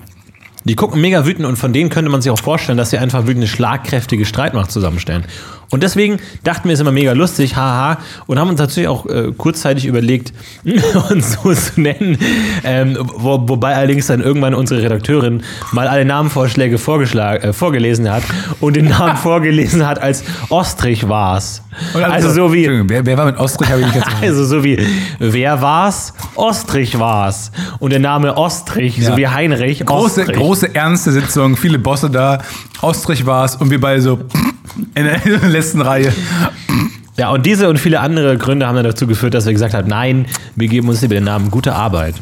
[0.66, 3.20] Die gucken mega wütend und von denen könnte man sich auch vorstellen, dass sie einfach
[3.20, 5.26] wirklich eine schlagkräftige Streitmacht zusammenstellen.
[5.74, 9.06] Und deswegen dachten wir, es ist immer mega lustig, haha, und haben uns natürlich auch
[9.06, 10.32] äh, kurzzeitig überlegt,
[11.10, 12.16] uns so zu nennen.
[12.64, 18.22] Ähm, wo, wobei allerdings dann irgendwann unsere Redakteurin mal alle Namenvorschläge vorgeschlagen, äh, vorgelesen hat
[18.60, 21.62] und den Namen vorgelesen hat als Ostrich war's.
[21.92, 23.68] Und Also so wie, Entschuldigung, Wer, wer war mit Ostrich?
[23.68, 24.78] Habe ich nicht ganz also so wie,
[25.18, 26.12] wer war's?
[26.36, 27.50] Ostrich war's.
[27.80, 29.16] Und der Name Ostrich, so Ja.
[29.16, 30.36] wie Heinrich große, Ostrich.
[30.36, 32.38] große, ernste Sitzung, viele Bosse da.
[32.80, 34.20] Ostrich war es und wir beide so
[34.94, 36.12] in der letzten Reihe.
[37.16, 39.88] Ja, und diese und viele andere Gründe haben dann dazu geführt, dass wir gesagt haben,
[39.88, 42.16] nein, wir geben uns lieber den Namen Gute Arbeit.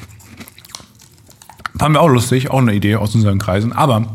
[1.79, 3.73] Fanden wir auch lustig, auch eine Idee aus unseren Kreisen.
[3.73, 4.07] Aber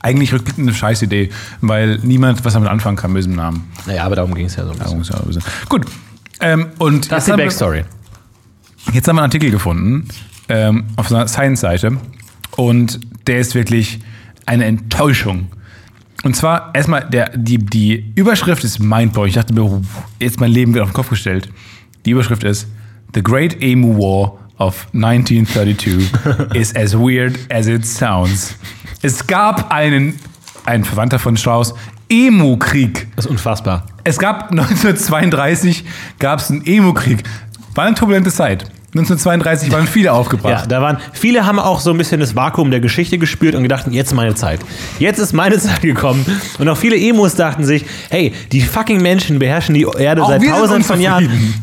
[0.00, 3.68] Eigentlich rückblickend eine scheiß Idee, weil niemand was damit anfangen kann mit diesem Namen.
[3.84, 5.02] Naja, aber darum ging es ja so ein bisschen.
[5.02, 5.42] Ja wissen.
[5.68, 5.86] Gut.
[6.40, 7.84] Ähm, und Das ist die haben wir- Backstory.
[8.92, 10.06] Jetzt haben wir einen Artikel gefunden
[10.48, 11.98] ähm, auf einer Science-Seite
[12.56, 13.98] und der ist wirklich
[14.46, 15.48] eine Enttäuschung.
[16.24, 19.28] Und zwar erstmal, der, die, die Überschrift ist mindblowing.
[19.28, 19.82] Ich dachte mir, oh,
[20.18, 21.48] jetzt mein Leben wird auf den Kopf gestellt.
[22.04, 22.66] Die Überschrift ist
[23.14, 26.10] The Great Emu War of 1932
[26.54, 28.56] is as weird as it sounds.
[29.02, 30.18] Es gab einen,
[30.64, 31.74] ein Verwandter von Strauss,
[32.08, 33.06] Emu-Krieg.
[33.14, 33.86] Das ist unfassbar.
[34.02, 35.84] Es gab 1932
[36.18, 37.22] gab es einen Emo-Krieg.
[37.74, 38.64] War eine turbulente Zeit.
[38.98, 40.70] 1932 waren viele Ja, aufgebracht.
[40.70, 43.86] da waren, viele haben auch so ein bisschen das Vakuum der Geschichte gespürt und gedacht,
[43.90, 44.60] jetzt ist meine Zeit.
[44.98, 46.24] Jetzt ist meine Zeit gekommen.
[46.58, 50.44] Und auch viele Emos dachten sich, hey, die fucking Menschen beherrschen die Erde Auch seit
[50.44, 51.54] tausenden von Jahren.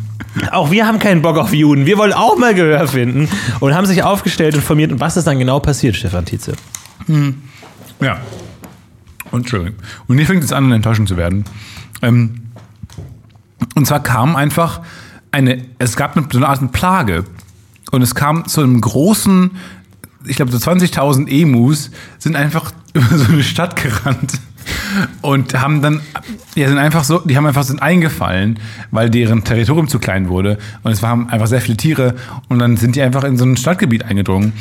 [0.51, 1.85] Auch wir haben keinen Bock auf Juden.
[1.85, 3.29] Wir wollen auch mal Gehör finden.
[3.61, 4.91] Und haben sich aufgestellt und formiert.
[4.91, 6.53] Und was ist dann genau passiert, Stefan Tietze?
[8.01, 8.17] Ja.
[9.31, 9.75] Und Entschuldigung.
[10.07, 11.45] Und hier fängt es an, enttäuschend zu werden.
[12.01, 12.41] Ähm,
[13.75, 14.81] und zwar kam einfach
[15.35, 17.25] eine, es gab eine, so eine Art Plage.
[17.91, 19.51] Und es kam zu einem großen,
[20.25, 24.39] ich glaube so 20.000 Emus sind einfach über so eine Stadt gerannt.
[25.21, 26.01] Und haben dann,
[26.55, 28.57] ja, sind einfach so, die haben einfach sind eingefallen,
[28.89, 30.57] weil deren Territorium zu klein wurde.
[30.81, 32.15] Und es waren einfach sehr viele Tiere.
[32.49, 34.53] Und dann sind die einfach in so ein Stadtgebiet eingedrungen.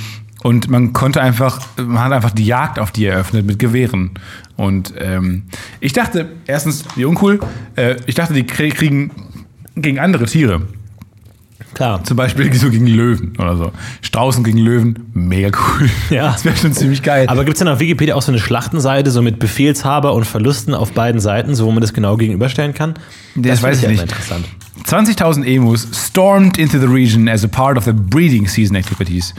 [0.42, 4.10] Und man konnte einfach, man hat einfach die Jagd auf die eröffnet mit Gewehren.
[4.56, 5.44] Und ähm,
[5.80, 7.40] ich dachte, erstens, wie uncool,
[7.76, 9.10] äh, ich dachte, die krie- kriegen
[9.76, 10.62] gegen andere Tiere.
[11.74, 12.04] Klar.
[12.04, 13.72] Zum Beispiel so gegen Löwen oder so.
[14.00, 15.90] Straußen gegen Löwen, mega cool.
[16.10, 16.32] Ja.
[16.32, 17.26] Das wäre schon ziemlich geil.
[17.28, 20.74] Aber gibt es dann auf Wikipedia auch so eine Schlachtenseite, so mit Befehlshaber und Verlusten
[20.74, 22.94] auf beiden Seiten, so wo man das genau gegenüberstellen kann?
[23.34, 24.12] Das weiß finde ich ja nicht.
[24.28, 24.46] immer Interessant.
[24.84, 29.34] 20.000 Emus stormed into the region as a part of the breeding season activities,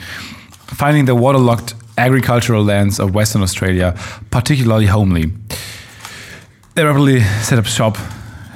[0.76, 3.94] finding the waterlogged agricultural lands of Western Australia
[4.32, 5.34] particularly homely.
[6.74, 7.98] They rapidly set up shop,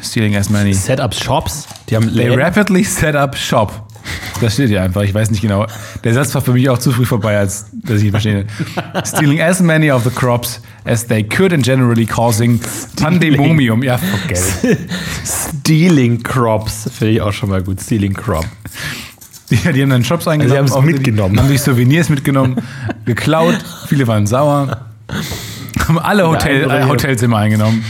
[0.01, 0.73] stealing as many.
[0.73, 3.87] Setup Shops, die haben They rapidly set up shop.
[4.41, 5.67] Das steht hier einfach, ich weiß nicht genau.
[6.03, 8.45] Der Satz war für mich auch zu früh vorbei, als dass ich ihn verstehe.
[9.05, 12.59] Stealing as many of the crops as they could and generally causing
[12.95, 13.83] Pandemonium.
[13.83, 14.79] Ja, forget it.
[15.25, 17.81] Stealing Crops, finde ich auch schon mal gut.
[17.81, 18.45] Stealing Crop.
[19.49, 20.41] Die, die haben dann Shops eingenommen.
[20.41, 21.33] Also sie haben es auch mitgenommen.
[21.33, 22.57] Die, haben sich Souvenirs mitgenommen,
[23.05, 23.57] geklaut.
[23.87, 24.85] Viele waren sauer.
[25.87, 27.83] Haben alle Hotel, äh, Hotelzimmer eingenommen.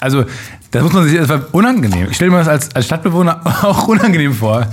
[0.00, 0.24] Also,
[0.76, 2.08] das muss man sich, das war unangenehm.
[2.10, 4.66] Ich stelle mir das als, als Stadtbewohner auch unangenehm vor.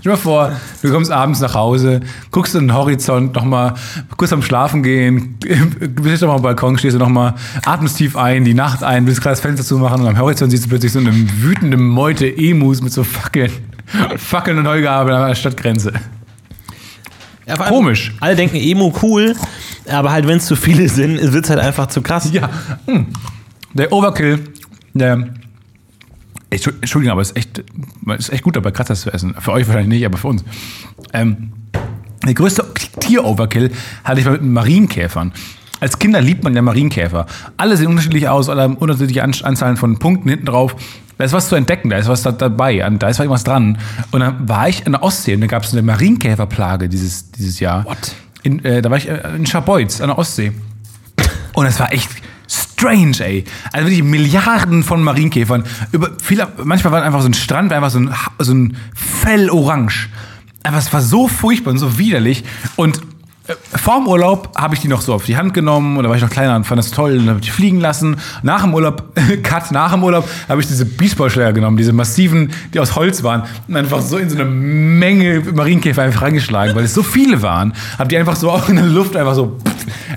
[0.00, 3.74] Stell dir mal vor, du kommst abends nach Hause, guckst in den Horizont nochmal,
[4.16, 5.38] kurz am Schlafen gehen,
[6.02, 9.22] bist doch mal am Balkon, stehst du nochmal, atmest tief ein, die Nacht ein, willst
[9.22, 12.82] gerade das Fenster zumachen und am Horizont siehst du plötzlich so eine wütende Meute Emus
[12.82, 13.50] mit so Fackeln,
[14.16, 15.92] Fackeln und Heugabeln an der Stadtgrenze.
[17.46, 18.12] Ja, Komisch.
[18.20, 19.34] Alle denken Emo cool,
[19.90, 22.30] aber halt, wenn es zu viele sind, wird es halt einfach zu krass.
[22.32, 22.48] Ja,
[22.86, 23.06] hm.
[23.74, 24.40] der Overkill,
[24.94, 25.28] der.
[26.54, 27.64] Entschu- Entschuldigung, aber es ist echt,
[28.18, 29.34] ist echt gut dabei, Kratzer zu essen.
[29.38, 30.44] Für euch wahrscheinlich nicht, aber für uns.
[31.12, 31.52] Ähm,
[32.24, 32.64] der größte
[33.00, 33.70] Tier-Overkill
[34.04, 35.32] hatte ich mal mit den Marienkäfern.
[35.80, 37.26] Als Kinder liebt man ja Marienkäfer.
[37.56, 40.74] Alle sehen unterschiedlich aus, alle haben unterschiedliche An Anzahlen von Punkten hinten drauf.
[41.18, 43.78] Da ist was zu entdecken, da ist was da, dabei, da ist irgendwas dran.
[44.10, 47.60] Und dann war ich in der Ostsee und da gab es eine Marienkäferplage dieses, dieses
[47.60, 47.84] Jahr.
[47.84, 48.14] What?
[48.42, 50.52] In, äh, da war ich äh, in Scharbeutz an der Ostsee.
[51.52, 52.08] Und es war echt
[52.84, 53.44] strange, ey.
[53.72, 55.64] Also wirklich Milliarden von Marienkäfern.
[55.92, 60.08] Über viele, manchmal war einfach so ein Strand, einfach so ein, so ein Fell orange.
[60.62, 62.44] Aber es war so furchtbar und so widerlich.
[62.76, 63.00] Und
[63.46, 66.22] äh, vorm Urlaub habe ich die noch so auf die Hand genommen da war ich
[66.22, 68.16] noch kleiner und fand das toll und habe die fliegen lassen.
[68.42, 72.80] Nach dem Urlaub, Cut, nach dem Urlaub habe ich diese Beachballschläger genommen, diese massiven, die
[72.80, 76.92] aus Holz waren und einfach so in so eine Menge Marienkäfer einfach reingeschlagen, weil es
[76.92, 77.72] so viele waren.
[77.98, 79.58] Habe die einfach so auch in der Luft einfach so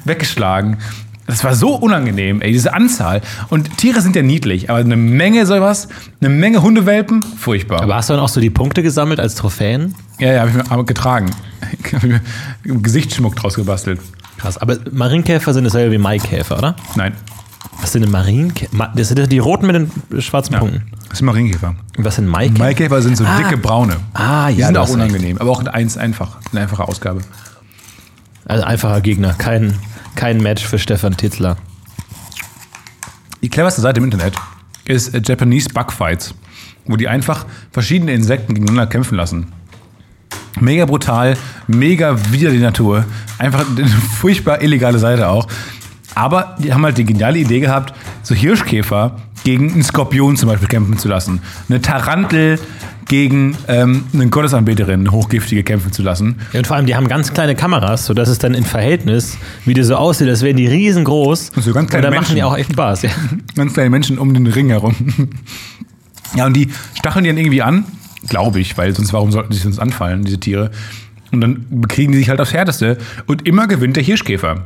[0.04, 0.78] weggeschlagen.
[1.28, 3.22] Das war so unangenehm, ey, diese Anzahl.
[3.50, 5.90] Und Tiere sind ja niedlich, aber eine Menge sowas,
[6.22, 7.82] eine Menge Hundewelpen, furchtbar.
[7.84, 9.94] Aber hast du dann auch so die Punkte gesammelt als Trophäen?
[10.20, 11.30] ja, ja, habe ich mir aber getragen.
[11.94, 12.22] Hab ich mir
[12.82, 14.00] Gesichtsschmuck draus gebastelt.
[14.38, 14.58] Krass.
[14.58, 16.76] Aber Marienkäfer sind dasselbe wie Maikäfer, oder?
[16.96, 17.14] Nein,
[17.82, 18.92] Was sind denn Marienkäfer?
[18.96, 20.84] Das sind die roten mit den schwarzen Punkten.
[21.10, 21.76] das sind Marienkäfer.
[21.98, 22.60] Und was sind Maikäfer?
[22.60, 23.38] Maikäfer sind so Ah.
[23.40, 23.98] dicke braune.
[24.14, 25.10] Ah, Die ja, sind du auch hast recht.
[25.10, 27.22] unangenehm, aber auch eins einfach, eine einfache Ausgabe.
[28.46, 29.34] Also einfacher Gegner.
[29.38, 29.74] Kein,
[30.18, 31.56] kein Match für Stefan Titzler.
[33.42, 34.34] Die cleverste Seite im Internet
[34.86, 36.34] ist äh, Japanese Bugfights,
[36.86, 39.54] wo die einfach verschiedene Insekten gegeneinander kämpfen lassen.
[40.60, 43.06] Mega brutal, mega wider die Natur.
[43.38, 45.48] Einfach eine furchtbar illegale Seite auch.
[46.16, 50.68] Aber die haben halt die geniale Idee gehabt, so Hirschkäfer, gegen einen Skorpion zum Beispiel
[50.68, 51.42] kämpfen zu lassen.
[51.70, 52.60] Eine Tarantel
[53.08, 56.36] gegen ähm, eine Gottesanbeterin, eine hochgiftige, kämpfen zu lassen.
[56.52, 59.84] Ja, und vor allem, die haben ganz kleine Kameras, sodass es dann in Verhältnis wieder
[59.84, 61.52] so aussieht, als wären die riesengroß.
[61.56, 63.04] Und so ganz kleine und dann machen die auch echt Spaß.
[63.04, 63.10] Ja.
[63.56, 64.96] Ganz kleine Menschen um den Ring herum.
[66.36, 67.86] ja, und die stacheln die dann irgendwie an,
[68.28, 70.72] glaube ich, weil sonst warum sollten sie uns anfallen, diese Tiere?
[71.32, 72.98] Und dann bekriegen die sich halt aufs Härteste.
[73.26, 74.64] Und immer gewinnt der Hirschkäfer.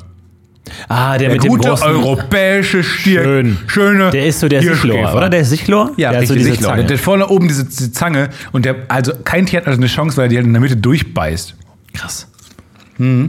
[0.87, 1.87] Ah, der, Der mit dem gute großen...
[1.87, 3.23] europäische Stier.
[3.23, 3.57] Schön.
[3.67, 5.29] Schöne Der ist so der Sichlor, oder?
[5.29, 5.91] Der ist Sichlor?
[5.97, 6.83] Ja, der hat so richtig, diese Sichlor.
[6.83, 9.87] Der hat vorne oben diese, diese Zange und der, also kein Tier hat also eine
[9.87, 11.55] Chance, weil er die halt in der Mitte durchbeißt.
[11.93, 12.27] Krass.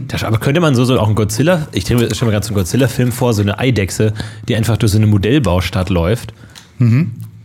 [0.07, 2.55] Das, aber könnte man so, so auch ein Godzilla, ich stelle mir, gerade so einen
[2.55, 4.13] Godzilla-Film vor, so eine Eidechse,
[4.47, 6.33] die einfach durch so eine Modellbaustadt läuft.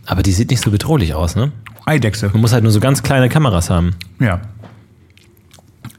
[0.05, 1.51] Aber die sieht nicht so bedrohlich aus, ne?
[1.85, 2.29] Eidechse.
[2.31, 3.95] Man muss halt nur so ganz kleine Kameras haben.
[4.19, 4.41] Ja.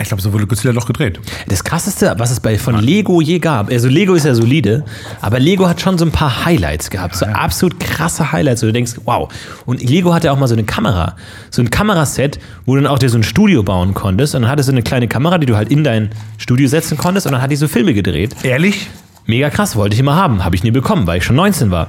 [0.00, 1.20] Ich glaube, so wurde Godzilla doch gedreht.
[1.48, 4.84] Das krasseste, was es bei von Lego je gab, also Lego ist ja solide,
[5.20, 8.72] aber Lego hat schon so ein paar Highlights gehabt, so absolut krasse Highlights, wo du
[8.72, 9.30] denkst, wow.
[9.66, 11.16] Und Lego hatte auch mal so eine Kamera,
[11.50, 14.50] so ein Kameraset, wo du dann auch dir so ein Studio bauen konntest und dann
[14.50, 17.42] hattest du eine kleine Kamera, die du halt in dein Studio setzen konntest und dann
[17.42, 18.34] hat die so Filme gedreht.
[18.42, 18.88] Ehrlich?
[19.26, 20.44] Mega krass, wollte ich immer haben.
[20.44, 21.88] Habe ich nie bekommen, weil ich schon 19 war.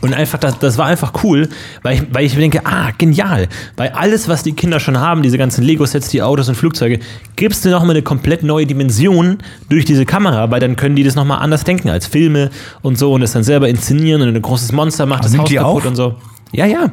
[0.00, 1.48] Und einfach, das, das war einfach cool,
[1.82, 3.48] weil ich, weil ich mir denke, ah, genial.
[3.76, 6.98] Weil alles, was die Kinder schon haben, diese ganzen Lego-Sets, die Autos und Flugzeuge,
[7.36, 11.14] gibst du nochmal eine komplett neue Dimension durch diese Kamera, weil dann können die das
[11.14, 12.50] nochmal anders denken als Filme
[12.82, 15.48] und so und das dann selber inszenieren und ein großes Monster macht das nimmt Haus
[15.50, 15.86] die kaputt auf?
[15.86, 16.16] und so.
[16.52, 16.90] Ja, ja.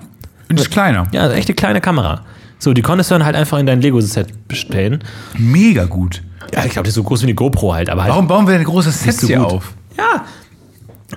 [0.50, 1.08] Und ist kleiner.
[1.12, 2.22] Ja, also echte kleine Kamera.
[2.60, 5.04] So, die konntest du dann halt einfach in dein Lego-Set bestellen.
[5.38, 6.22] Mega gut.
[6.54, 8.12] Ja, ich glaube, die ist so groß wie eine GoPro halt, aber halt.
[8.12, 9.48] Warum bauen wir denn große Sets so hier gut.
[9.48, 9.74] auf?
[9.98, 10.26] Ja.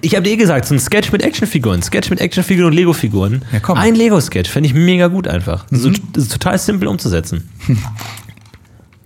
[0.01, 1.83] Ich habe dir eh gesagt, so ein Sketch mit Actionfiguren.
[1.83, 3.42] Sketch mit Actionfiguren und Lego-Figuren.
[3.53, 3.79] Ja, komm.
[3.79, 5.66] Ein Lego-Sketch, fände ich mega gut einfach.
[5.70, 7.49] So, das ist total simpel umzusetzen.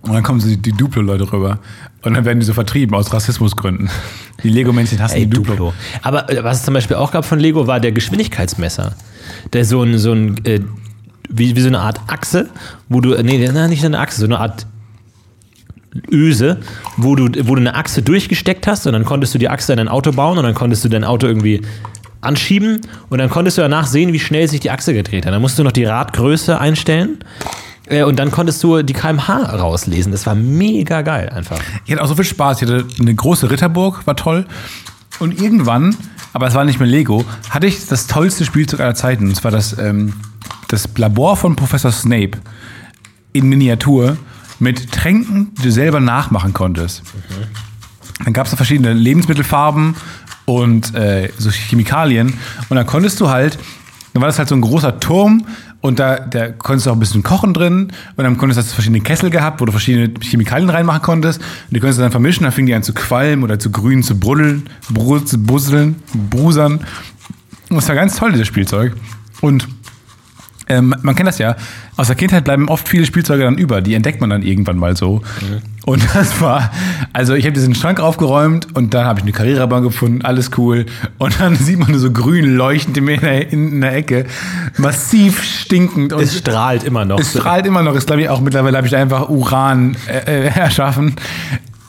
[0.01, 1.59] Und dann kommen so die, die Duplo-Leute rüber.
[2.03, 3.89] Und dann werden die so vertrieben aus Rassismusgründen.
[4.43, 5.55] Die Lego-Männchen hassen Ey, die Duplo.
[5.55, 5.73] Duplo.
[6.01, 8.95] Aber äh, was es zum Beispiel auch gab von Lego, war der Geschwindigkeitsmesser.
[9.51, 10.61] Der so ein, so ein äh,
[11.29, 12.49] wie, wie so eine Art Achse,
[12.87, 14.65] wo du, äh, nee, nicht so eine Achse, so eine Art
[16.11, 16.57] Öse,
[16.97, 19.77] wo du, wo du eine Achse durchgesteckt hast und dann konntest du die Achse in
[19.77, 21.61] dein Auto bauen und dann konntest du dein Auto irgendwie
[22.21, 25.33] anschieben und dann konntest du danach sehen, wie schnell sich die Achse gedreht hat.
[25.33, 27.19] Dann musst du noch die Radgröße einstellen
[27.87, 30.11] äh, und dann konntest du die kmh rauslesen.
[30.11, 31.59] Das war mega geil einfach.
[31.85, 32.61] Ich hatte auch so viel Spaß.
[32.61, 34.45] Ich hatte eine große Ritterburg, war toll.
[35.19, 35.97] Und irgendwann,
[36.33, 39.27] aber es war nicht mehr Lego, hatte ich das tollste Spielzeug aller Zeiten.
[39.27, 40.13] Und zwar das, ähm,
[40.67, 42.37] das Labor von Professor Snape
[43.33, 44.17] in Miniatur
[44.59, 47.03] mit Tränken, die du selber nachmachen konntest.
[48.23, 49.95] Dann gab es da verschiedene Lebensmittelfarben
[50.45, 52.33] und äh, so Chemikalien.
[52.67, 53.57] Und dann konntest du halt,
[54.13, 55.45] dann war das halt so ein großer Turm
[55.81, 57.93] und da, da konntest du auch ein bisschen kochen drin.
[58.17, 61.39] Und dann konntest du verschiedene Kessel gehabt, wo du verschiedene Chemikalien reinmachen konntest.
[61.39, 64.03] Und die konntest du dann vermischen, dann fingen die an zu qualmen oder zu grün,
[64.03, 65.95] zu bruddeln, bru- zu busseln,
[66.29, 66.81] brusern.
[67.69, 68.93] Und das war ganz toll, dieses Spielzeug.
[69.39, 69.69] Und
[70.69, 71.55] ähm, man kennt das ja,
[71.97, 74.95] aus der Kindheit bleiben oft viele Spielzeuge dann über, die entdeckt man dann irgendwann mal
[74.95, 75.21] so.
[75.85, 76.71] Und das war,
[77.13, 80.85] also ich habe diesen Schrank aufgeräumt und dann habe ich eine Carrera-Bahn gefunden, alles cool.
[81.17, 84.25] Und dann sieht man nur so grün leuchtend in der, in der Ecke,
[84.77, 86.13] massiv stinkend.
[86.13, 87.19] Und Es strahlt immer noch.
[87.19, 87.95] es strahlt immer noch.
[87.95, 91.15] Ist, glaube ich, auch mittlerweile habe ich einfach Uran äh, äh, erschaffen.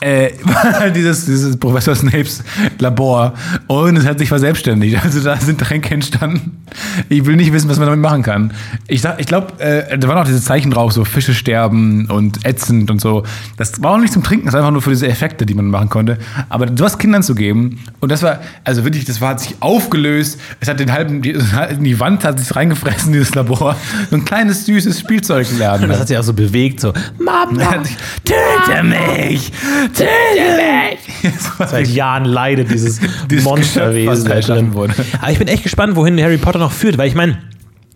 [0.00, 0.30] Äh,
[0.94, 2.42] dieses, dieses Professor Snapes
[2.78, 3.34] Labor.
[3.66, 5.02] Und es hat sich verselbstständigt.
[5.02, 6.64] Also da sind Tränke entstanden.
[7.08, 8.52] Ich will nicht wissen, was man damit machen kann.
[8.88, 12.90] Ich, ich glaube, äh, da waren auch diese Zeichen drauf, so Fische sterben und ätzend
[12.90, 13.24] und so.
[13.56, 15.66] Das war auch nicht zum Trinken, das war einfach nur für diese Effekte, die man
[15.66, 16.18] machen konnte.
[16.48, 20.40] Aber sowas Kindern zu geben, und das war, also wirklich, das war, hat sich aufgelöst.
[20.60, 21.36] Es hat den halben, die,
[21.80, 23.76] die Wand hat sich reingefressen, dieses Labor.
[24.10, 25.88] So ein kleines, süßes Spielzeug lernen.
[25.88, 27.82] Das hat sich auch so bewegt, so, Mama,
[28.24, 29.52] töte mich.
[31.58, 33.00] Seit Jahren leidet dieses,
[33.30, 34.94] Dieses Monsterwesen da erschaffen wurde.
[35.20, 37.38] Aber ich bin echt gespannt, wohin Harry Potter noch führt, weil ich meine,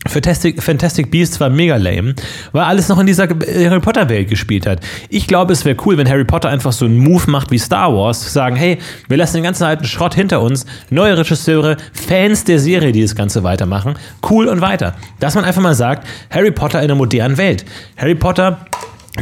[0.06, 2.14] Fantastic, Fantastic Beasts war mega lame,
[2.52, 4.80] weil alles noch in dieser äh, Harry Potter Welt gespielt hat.
[5.08, 7.94] Ich glaube, es wäre cool, wenn Harry Potter einfach so einen Move macht wie Star
[7.94, 8.78] Wars, zu sagen, hey,
[9.08, 13.14] wir lassen den ganzen alten Schrott hinter uns, neue Regisseure, Fans der Serie, die das
[13.14, 13.94] Ganze weitermachen,
[14.28, 14.94] cool und weiter.
[15.20, 17.64] Dass man einfach mal sagt, Harry Potter in der modernen Welt.
[17.96, 18.66] Harry Potter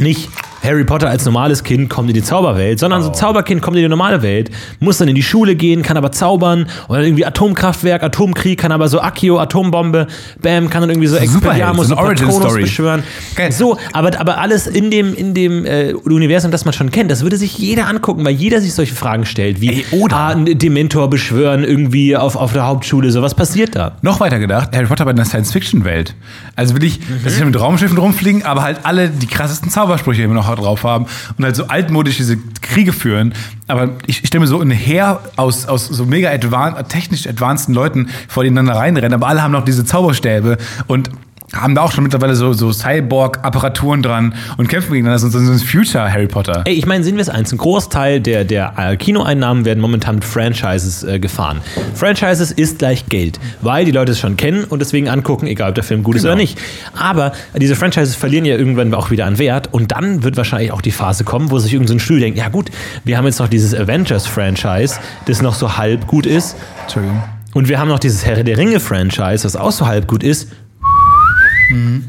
[0.01, 0.27] nicht
[0.63, 3.89] Harry Potter als normales Kind kommt in die Zauberwelt, sondern so Zauberkind kommt in die
[3.89, 4.49] normale Welt,
[4.79, 8.71] muss dann in die Schule gehen, kann aber zaubern und dann irgendwie Atomkraftwerk, Atomkrieg, kann
[8.71, 10.07] aber so Akio, Atombombe,
[10.41, 13.03] Bam, kann dann irgendwie so Expelliarmus so und Patronus beschwören.
[13.35, 13.51] Geil.
[13.51, 17.23] So, aber, aber alles in dem, in dem äh, Universum, das man schon kennt, das
[17.23, 20.15] würde sich jeder angucken, weil jeder sich solche Fragen stellt, wie Ey, oder?
[20.15, 23.97] ah, Dementor beschwören irgendwie auf, auf der Hauptschule, so was passiert da?
[24.01, 26.15] Noch weiter gedacht, Harry Potter bei einer Science-Fiction-Welt.
[26.55, 30.35] Also will ich, dass sie mit Raumschiffen rumfliegen, aber halt alle die krassesten Zaubersprüche immer
[30.35, 31.05] noch drauf haben
[31.37, 33.33] und halt so altmodisch diese Kriege führen.
[33.67, 37.75] Aber ich, ich stelle mir so ein Heer aus, aus so mega advan technisch advanceden
[37.75, 41.09] Leuten vor denen dann reinrennen, aber alle haben noch diese Zauberstäbe und
[41.53, 45.19] haben da auch schon mittlerweile so, so Cyborg-Apparaturen dran und kämpfen gegeneinander.
[45.19, 46.63] So, so ein Future Harry Potter.
[46.65, 47.51] Ey, ich meine, sehen wir es eins.
[47.51, 51.61] Ein Großteil der, der äh, Kinoeinnahmen werden momentan mit Franchises äh, gefahren.
[51.95, 55.75] Franchises ist gleich Geld, weil die Leute es schon kennen und deswegen angucken, egal ob
[55.75, 56.33] der Film gut ist Genau.
[56.33, 56.57] oder nicht.
[56.97, 60.81] Aber diese Franchises verlieren ja irgendwann auch wieder an Wert und dann wird wahrscheinlich auch
[60.81, 62.71] die Phase kommen, wo sich irgendein so ein Studio denkt, ja gut,
[63.03, 64.95] wir haben jetzt noch dieses Avengers-Franchise,
[65.25, 66.55] das noch so halb gut ist.
[66.83, 67.21] Entschuldigung.
[67.53, 70.49] Und wir haben noch dieses Herr der Ringe-Franchise, was auch so halb gut ist.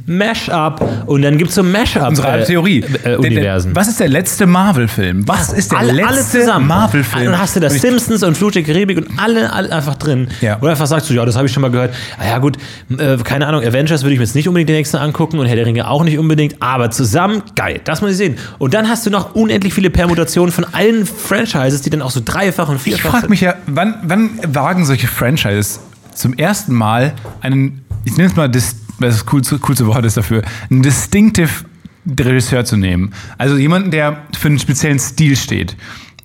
[0.07, 1.05] Mash-up.
[1.07, 2.09] Und dann gibt es so Mash-up.
[2.09, 2.85] Unsere alte Theorie.
[3.05, 3.73] Äh, Universen.
[3.75, 5.27] der- Was ist der letzte Marvel-Film?
[5.27, 6.59] Was ist der alle, letzte.
[6.61, 7.29] Marvel-Film?
[7.29, 9.95] Und hast du das Und ich- Simpsons und Fluch der Karibik und alle, alle einfach
[9.97, 10.29] drin.
[10.41, 10.59] Ja.
[10.61, 11.95] Oder einfach sagst du, ja, das habe ich schon mal gehört.
[12.19, 12.57] Ah, ja, gut,
[12.99, 15.57] äh, keine Ahnung, Avengers würde ich mir jetzt nicht unbedingt den nächsten angucken und Herr
[15.57, 18.37] der Ringe auch nicht unbedingt, aber zusammen, geil, das muss ich sehen.
[18.59, 22.21] Und dann hast du noch unendlich viele Permutationen von allen Franchises, die dann auch so
[22.25, 23.31] dreifach und Ich vierfach frage sind.
[23.31, 25.81] mich ja, wann, wann wagen solche Franchises
[26.15, 30.43] zum ersten Mal einen, ich nenne es mal, dis, das coolste, coolste Wort ist dafür,
[30.71, 31.65] einen distinctive
[32.19, 33.13] Regisseur zu nehmen.
[33.39, 35.77] Also jemanden, der für einen speziellen Stil steht.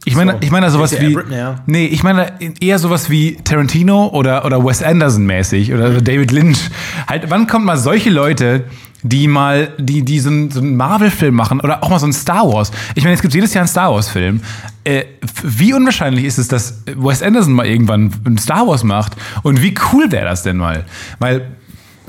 [0.05, 1.55] Ich meine, ich meine da sowas wie, Abrams, ja.
[1.65, 6.03] nee, ich meine eher sowas wie Tarantino oder, oder Wes Anderson mäßig oder Mhm.
[6.03, 6.69] David Lynch.
[7.07, 8.63] Halt, wann kommt mal solche Leute,
[9.03, 12.13] die mal, die, die so einen, so einen Marvel-Film machen oder auch mal so einen
[12.13, 12.71] Star Wars.
[12.95, 14.41] Ich meine, es gibt jedes Jahr einen Star Wars-Film.
[14.83, 15.03] Äh,
[15.43, 19.13] wie unwahrscheinlich ist es, dass Wes Anderson mal irgendwann einen Star Wars macht?
[19.43, 20.85] Und wie cool wäre das denn mal?
[21.19, 21.47] Weil,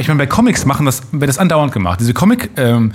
[0.01, 2.01] ich meine, bei Comics machen das, wird das andauernd gemacht.
[2.01, 2.93] Diese Comic, ähm,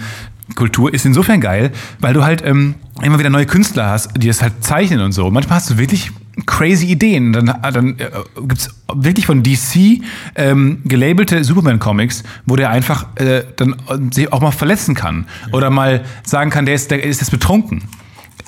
[0.53, 4.41] Kultur ist insofern geil, weil du halt ähm, immer wieder neue Künstler hast, die das
[4.41, 5.31] halt zeichnen und so.
[5.31, 6.11] Manchmal hast du wirklich
[6.45, 7.33] crazy Ideen.
[7.33, 8.09] Dann, dann äh,
[8.47, 10.01] gibt's wirklich von DC
[10.35, 15.25] ähm, gelabelte Superman-Comics, wo der einfach äh, dann äh, sich auch mal verletzen kann.
[15.51, 17.83] Oder mal sagen kann, der ist, der ist jetzt betrunken.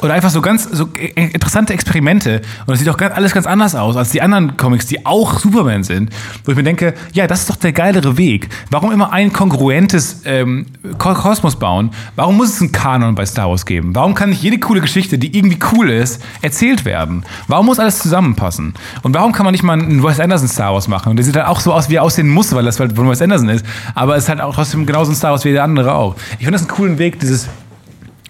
[0.02, 2.42] Oder einfach so ganz so interessante Experimente.
[2.66, 5.40] Und das sieht auch ganz, alles ganz anders aus als die anderen Comics, die auch
[5.40, 6.12] Superman sind.
[6.46, 8.50] Wo ich mir denke, ja, das ist doch der geilere Weg.
[8.70, 10.68] Warum immer ein kongruentes ähm,
[11.00, 11.90] Ko- Kosmos bauen?
[12.16, 13.96] Warum muss es einen Kanon bei Star Wars geben?
[13.96, 17.24] Warum kann nicht jede coole Geschichte, die irgendwie cool ist, erzählt werden?
[17.48, 18.76] Warum muss alles zusammenpassen?
[19.02, 21.10] Und warum kann man nicht mal einen Wes Anderson Star Wars machen?
[21.10, 23.10] Und der sieht halt auch so aus, wie er aussehen muss, weil das halt von
[23.10, 23.66] Wes Anderson ist.
[23.96, 26.16] Aber es ist halt auch trotzdem genauso ein Star Wars wie der andere auch.
[26.34, 27.48] Ich finde das einen coolen Weg, dieses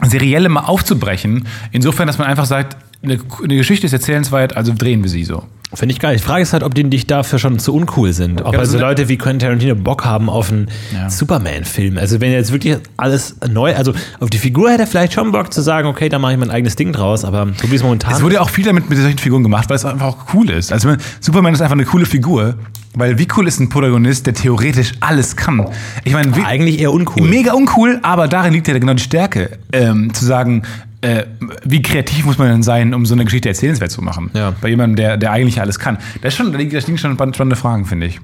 [0.01, 1.47] Serielle mal aufzubrechen.
[1.71, 5.43] Insofern, dass man einfach sagt, eine, eine Geschichte ist erzählenswert, also drehen wir sie so.
[5.73, 6.15] Finde ich geil.
[6.15, 8.41] Die Frage ist halt, ob die nicht dafür schon zu uncool sind.
[8.41, 11.09] Ob Ja, also also- Leute wie Quentin Tarantino Bock haben auf einen Ja.
[11.09, 11.97] Superman-Film.
[11.97, 13.91] Also wenn jetzt wirklich alles neu, also
[14.21, 16.51] auf die Figur hätte er vielleicht schon Bock zu sagen, okay, da mache ich mein
[16.51, 18.97] eigenes Ding draus, aber so wie es momentan Es wurde ja auch viel damit mit
[18.97, 20.71] solchen Figuren gemacht, weil es einfach auch cool ist.
[20.71, 22.55] Also man- Superman ist einfach eine coole Figur,
[22.95, 25.67] weil wie cool ist ein Protagonist, der theoretisch alles kann?
[26.05, 27.27] Ich meine, eigentlich eher uncool.
[27.27, 30.63] Mega uncool, aber darin liegt ja genau die Stärke, ähm, zu sagen,
[31.01, 31.25] äh,
[31.63, 34.31] wie kreativ muss man denn sein, um so eine Geschichte erzählenswert zu machen?
[34.33, 34.53] Ja.
[34.61, 35.97] Bei jemandem, der, der eigentlich alles kann.
[36.21, 38.19] Das, ist schon, da liegen schon spannende Fragen, finde ich.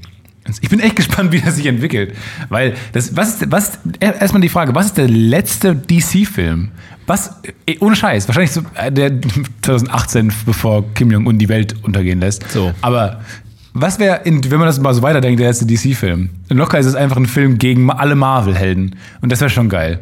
[0.62, 2.16] Ich bin echt gespannt, wie das sich entwickelt.
[2.50, 6.70] Weil, das, was ist, was, er- erstmal die Frage, was ist der letzte DC-Film?
[7.06, 7.36] Was,
[7.68, 9.12] eh, ohne Scheiß, wahrscheinlich so, äh, der
[9.62, 12.50] 2018, bevor Kim Jong-un die Welt untergehen lässt.
[12.52, 12.74] So.
[12.82, 13.22] Aber
[13.74, 16.30] was wäre, wenn man das mal so weiterdenkt, der letzte DC-Film?
[16.50, 18.96] Locker ist es einfach ein Film gegen alle Marvel-Helden.
[19.22, 20.00] Und das wäre schon geil.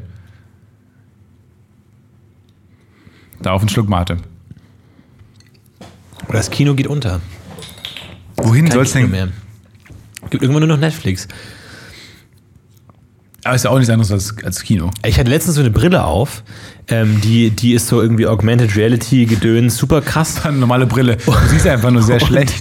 [3.42, 4.18] Da auf einen Schluck Mate.
[6.28, 7.22] Oder das Kino geht unter.
[8.38, 9.12] Wohin soll's Kino denn?
[9.12, 9.28] mehr.
[10.30, 11.28] Gibt irgendwann nur noch Netflix.
[13.44, 14.92] Aber ist ja auch nichts anderes als, als Kino.
[15.04, 16.44] Ich hatte letztens so eine Brille auf,
[16.88, 20.46] ähm, die, die ist so irgendwie Augmented Reality gedöns, super krass.
[20.46, 21.18] Eine normale Brille.
[21.26, 22.54] Du siehst einfach nur sehr schlecht.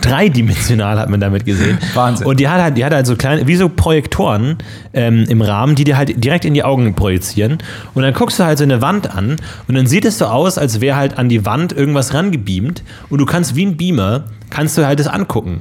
[0.00, 1.78] Dreidimensional hat man damit gesehen.
[1.94, 2.26] Wahnsinn.
[2.26, 4.58] Und die hat halt, die hat halt so kleine, wie so Projektoren
[4.92, 7.58] ähm, im Rahmen, die dir halt direkt in die Augen projizieren.
[7.94, 9.36] Und dann guckst du halt so eine Wand an
[9.68, 13.18] und dann sieht es so aus, als wäre halt an die Wand irgendwas rangebeamt und
[13.18, 15.60] du kannst wie ein Beamer, kannst du halt das angucken.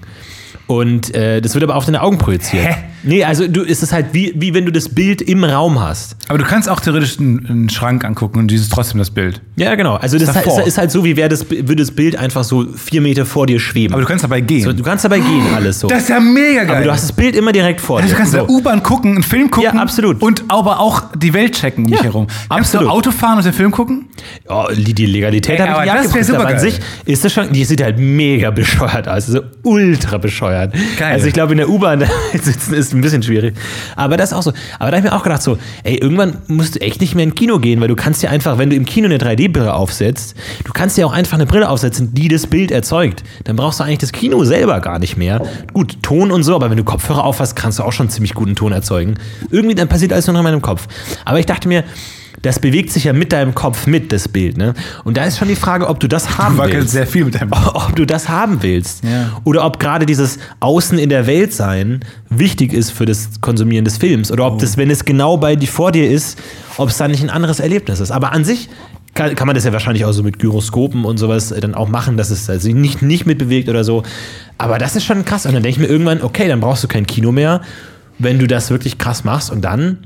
[0.68, 2.66] Und äh, das wird aber auf deine Augen projiziert.
[2.66, 2.76] Hä?
[3.06, 6.16] Nee, also du ist es halt wie, wie wenn du das Bild im Raum hast.
[6.30, 9.42] Aber du kannst auch theoretisch einen, einen Schrank angucken und dieses trotzdem das Bild.
[9.58, 9.96] Ja, genau.
[9.96, 10.62] Also das Davor.
[10.62, 13.46] ist, ist halt so, wie wäre das, würde das Bild einfach so vier Meter vor
[13.46, 13.94] dir schweben.
[13.94, 14.64] Aber du kannst dabei gehen.
[14.64, 15.90] so, du kannst dabei gehen, alles so.
[15.90, 16.78] das ist ja mega geil.
[16.78, 18.14] aber du hast das Bild immer direkt vor Also dir.
[18.14, 18.38] du kannst so.
[18.38, 19.76] der U-Bahn gucken, einen Film gucken.
[19.76, 20.22] Ja, absolut.
[20.22, 22.28] Und aber auch die Welt checken um dich Ja, herum.
[22.28, 22.90] Kannst du absolut.
[22.90, 24.06] Auto fahren und den Film gucken?
[24.48, 27.26] Oh, die, die Legalität Ey, habe ich das nicht wär abgeprüft, aber an sich ist
[27.26, 30.53] das schon, die sieht halt mega bescheuert aus, also ultra bescheuert.
[30.98, 31.14] Geil.
[31.14, 33.56] Also ich glaube in der U-Bahn da sitzen ist ein bisschen schwierig,
[33.96, 34.54] aber das ist auch so.
[34.80, 37.24] Aber da habe ich mir auch gedacht so, ey, irgendwann musst du echt nicht mehr
[37.24, 40.36] ins Kino gehen, weil du kannst ja einfach, wenn du im Kino eine 3D-Brille aufsetzt,
[40.64, 43.24] du kannst ja auch einfach eine Brille aufsetzen, die das Bild erzeugt.
[43.44, 45.42] Dann brauchst du eigentlich das Kino selber gar nicht mehr.
[45.74, 48.56] Gut, Ton und so, aber wenn du Kopfhörer aufhast, kannst du auch schon ziemlich guten
[48.56, 49.16] Ton erzeugen.
[49.50, 50.88] Irgendwie dann passiert alles nur noch in meinem Kopf.
[51.26, 51.84] Aber ich dachte mir,
[52.44, 54.58] das bewegt sich ja mit deinem Kopf mit, das Bild.
[54.58, 54.74] Ne?
[55.06, 56.90] Und da ist schon die Frage, ob du das haben Du willst.
[56.90, 59.04] sehr viel mit deinem Ob du das haben willst.
[59.04, 59.42] Ja.
[59.46, 63.98] Oder ob gerade dieses Außen in der Welt sein wichtig ist für das Konsumieren des
[63.98, 64.30] Films.
[64.30, 66.38] Oder ob das, wenn es genau bei dir vor dir ist,
[66.78, 68.12] ob es dann nicht ein anderes Erlebnis ist.
[68.12, 68.70] Aber an sich
[69.14, 71.88] kann, kann man das ja wahrscheinlich auch so mit Gyroskopen und sowas äh, dann auch
[71.88, 74.04] machen, dass es also nicht, nicht mitbewegt oder so.
[74.58, 75.46] Aber das ist schon krass.
[75.46, 77.62] Und dann denke ich mir irgendwann, okay, dann brauchst du kein Kino mehr,
[78.20, 79.50] wenn du das wirklich krass machst.
[79.50, 80.00] Und dann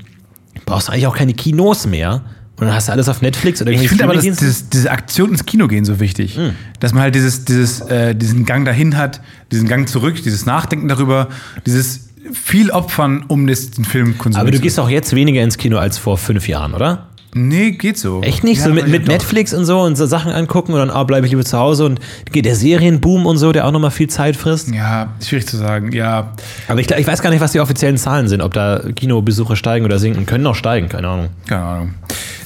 [0.66, 2.22] brauchst du eigentlich auch keine Kinos mehr.
[2.56, 4.44] Und dann hast du alles auf Netflix oder Ich irgendwie finde aber das, Streamingdienste.
[4.44, 6.36] dieses, diese Aktion ins Kino gehen so wichtig.
[6.36, 6.54] Hm.
[6.80, 9.20] Dass man halt dieses, dieses, äh, diesen Gang dahin hat,
[9.52, 11.28] diesen Gang zurück, dieses Nachdenken darüber,
[11.66, 15.56] dieses viel Opfern, um das, den Film konsumieren Aber du gehst auch jetzt weniger ins
[15.56, 17.07] Kino als vor fünf Jahren, oder?
[17.34, 18.22] Nee, geht so.
[18.22, 18.58] Echt nicht?
[18.58, 19.12] Ja, so mit, mit doch.
[19.12, 21.84] Netflix und so und so Sachen angucken und dann ah, bleibe ich lieber zu Hause
[21.84, 22.00] und
[22.32, 24.68] geht der Serienboom und so, der auch nochmal viel Zeit frisst.
[24.68, 25.92] Ja, schwierig zu sagen.
[25.92, 26.32] Ja,
[26.68, 29.84] Aber ich, ich weiß gar nicht, was die offiziellen Zahlen sind, ob da Kinobesuche steigen
[29.84, 30.26] oder sinken.
[30.26, 31.28] Können auch steigen, keine Ahnung.
[31.46, 31.94] keine Ahnung.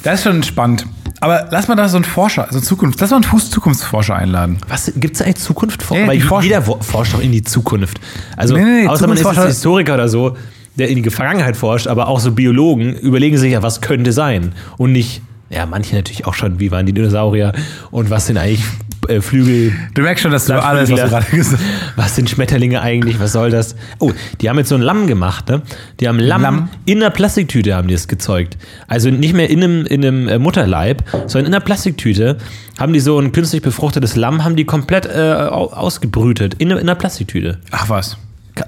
[0.02, 0.86] Das ist schon spannend.
[1.20, 4.58] Aber lass mal da so einen Forscher, so Zukunft, lass mal einen Fuß Zukunftsforscher einladen.
[4.66, 5.84] Was gibt es eigentlich Zukunft?
[5.92, 8.00] Ja, Weil jeder forscht doch in die Zukunft.
[8.36, 10.36] Also Nee, nee, nee, außer man ist Historiker oder so,
[10.76, 14.52] der in die Vergangenheit forscht, aber auch so Biologen überlegen sich ja, was könnte sein
[14.78, 15.22] und nicht.
[15.50, 17.52] Ja, manche natürlich auch schon, wie waren die Dinosaurier
[17.90, 18.64] und was sind eigentlich
[19.08, 21.62] äh, Flügel, Du merkst schon, dass du alles, was du gerade gesagt hast.
[21.96, 23.20] Was sind Schmetterlinge eigentlich?
[23.20, 23.76] Was soll das?
[23.98, 25.60] Oh, die haben jetzt so ein Lamm gemacht, ne?
[26.00, 26.68] Die haben Lamm, Lamm?
[26.86, 28.56] in einer Plastiktüte haben die es gezeugt.
[28.88, 32.38] Also nicht mehr in einem, in einem äh, Mutterleib, sondern in einer Plastiktüte
[32.78, 35.10] haben die so ein künstlich befruchtetes Lamm, haben die komplett äh,
[35.50, 36.54] au- ausgebrütet.
[36.54, 37.58] In, in einer Plastiktüte.
[37.72, 38.16] Ach was.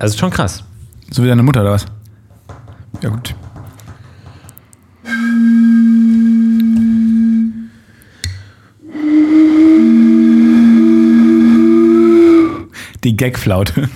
[0.00, 0.64] Also schon krass.
[1.11, 1.86] So wie deine Mutter oder was?
[3.02, 3.34] Ja, gut.
[13.05, 13.88] Die Gagflaute.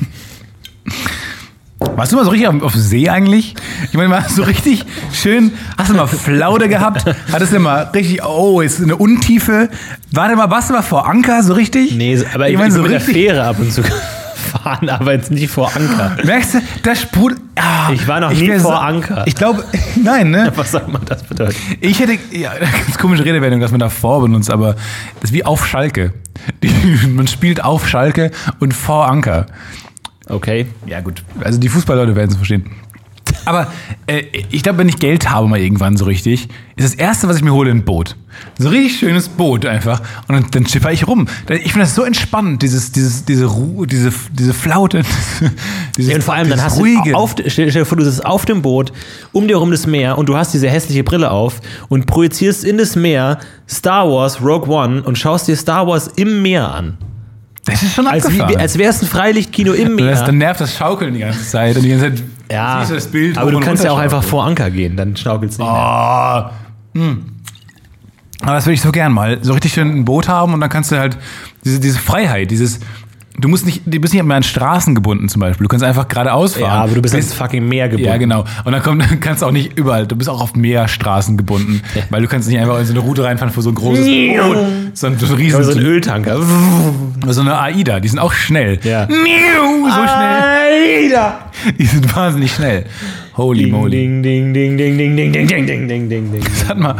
[1.80, 3.54] Warst du mal so richtig auf, auf See eigentlich?
[3.86, 7.04] Ich meine, warst du richtig schön, hast du mal Flaute gehabt?
[7.32, 9.68] Hattest du mal richtig, oh, ist eine Untiefe.
[10.12, 11.96] Warte mal, warst du mal vor Anker so richtig?
[11.96, 13.24] Nee, aber ich, meine, ich so bin mit der richtig.
[13.24, 13.82] Fähre ab und zu
[14.48, 16.16] fahren, aber jetzt nicht vor Anker.
[16.24, 17.40] Merkst du, das sprudelt.
[17.56, 19.24] Ah, Ich war noch nie wär vor Anker.
[19.26, 19.64] Ich glaube,
[20.02, 20.52] nein, ne?
[20.54, 21.56] Was soll man das bedeuten?
[21.80, 22.52] Ich hätte, ja,
[22.86, 24.74] ganz komische Redewendung, dass man davor benutzt, aber
[25.20, 26.12] das ist wie auf Schalke.
[26.62, 26.70] Die,
[27.08, 28.30] man spielt auf Schalke
[28.60, 29.46] und vor Anker.
[30.28, 30.66] Okay.
[30.86, 31.22] Ja, gut.
[31.42, 32.70] Also die Fußballleute werden es verstehen.
[33.44, 33.72] Aber
[34.06, 37.36] äh, ich glaube, wenn ich Geld habe mal irgendwann so richtig, ist das Erste, was
[37.36, 38.16] ich mir hole, ein Boot.
[38.58, 40.00] So ein richtig schönes Boot einfach.
[40.28, 41.26] Und dann, dann schipper ich rum.
[41.48, 45.02] Ich finde das so entspannend, dieses, dieses, diese Ruhe, diese, diese Flaute.
[45.96, 47.10] Dieses, Ja, und vor allem, dann hast Ruhige.
[47.10, 48.92] du auf, stell dir vor, du sitzt auf dem Boot,
[49.32, 52.78] um dir herum das Meer und du hast diese hässliche Brille auf und projizierst in
[52.78, 56.98] das Meer Star Wars Rogue One und schaust dir Star Wars im Meer an.
[57.68, 58.60] Das ist schon Als, wie, abgefahren.
[58.60, 60.10] als wäre es ein Freilichtkino im Meer.
[60.10, 61.76] das, dann nervt das Schaukeln die ganze Zeit.
[61.76, 64.70] Und die ganze Zeit ja, das Bild aber du kannst ja auch einfach vor Anker
[64.70, 65.80] gehen, dann schaukelst du nicht mehr.
[65.80, 66.52] Ah.
[66.94, 67.24] Hm.
[68.40, 69.38] Aber das würde ich so gern mal.
[69.42, 71.18] So richtig schön ein Boot haben und dann kannst du halt
[71.64, 72.80] diese, diese Freiheit, dieses.
[73.40, 75.64] Du musst nicht, du bist nicht mehr an Straßen gebunden zum Beispiel.
[75.64, 76.62] Du kannst einfach geradeaus fahren.
[76.64, 78.08] Ja, aber du bist Bis- ins fucking Meer gebunden.
[78.10, 78.44] Ja, genau.
[78.64, 80.06] Und dann kommt, dann kannst du auch nicht überall.
[80.06, 81.82] Du bist auch auf mehr Straßen gebunden.
[82.10, 84.56] Weil du kannst nicht einfach in so eine Route reinfahren für so ein großes Boot.
[84.94, 86.40] So ein, so ein riesen, so ein Öltanker.
[87.28, 88.00] so eine AIDA.
[88.00, 88.78] Die sind auch schnell.
[88.82, 89.06] Ja.
[89.06, 90.88] So schnell.
[91.08, 91.50] Alter!
[91.78, 92.84] Die sind wahnsinnig schnell.
[93.36, 93.90] Holy Ding, moly.
[93.90, 96.42] ding, ding, ding, ding, ding, ding, ding, ding, ding, ding, ding, ding.
[96.66, 96.96] Warte mal.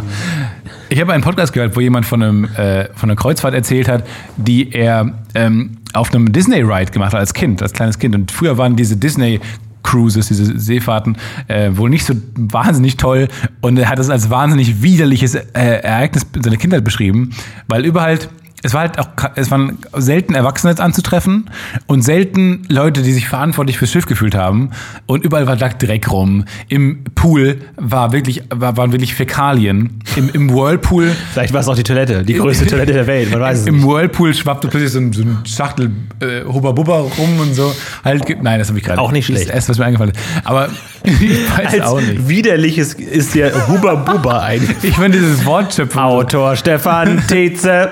[0.98, 4.04] Ich habe einen Podcast gehört, wo jemand von, einem, äh, von einer Kreuzfahrt erzählt hat,
[4.36, 8.16] die er ähm, auf einem Disney-Ride gemacht hat als Kind, als kleines Kind.
[8.16, 9.38] Und früher waren diese Disney-
[9.84, 13.28] Cruises, diese Seefahrten, äh, wohl nicht so wahnsinnig toll.
[13.60, 17.30] Und er hat es als wahnsinnig widerliches äh, Ereignis seiner Kindheit beschrieben,
[17.68, 18.18] weil überall
[18.62, 21.48] es war halt auch, es waren selten Erwachsene anzutreffen
[21.86, 24.70] und selten Leute, die sich verantwortlich fürs Schiff gefühlt haben.
[25.06, 26.44] Und überall war Dreck rum.
[26.68, 30.00] Im Pool war wirklich, war, waren wirklich Fäkalien.
[30.16, 33.40] Im, im Whirlpool, Vielleicht war es auch die Toilette, die größte Toilette der Welt, man
[33.40, 33.86] weiß es im nicht.
[33.86, 35.90] Whirlpool schwappte plötzlich so ein, so ein Schachtel
[36.20, 37.74] äh, Hubba Bubba rum und so.
[38.04, 39.00] Halt, nein, das habe ich gerade.
[39.00, 39.42] Auch nicht Das schlecht.
[39.42, 40.20] ist das Erste, was mir eingefallen ist.
[40.44, 40.68] Aber
[41.04, 42.28] ich weiß Als auch nicht.
[42.28, 44.60] widerliches ist dir Huba Buba ein.
[44.82, 46.00] Ich finde dieses Wortschöpfen.
[46.00, 47.90] Autor Stefan Teze.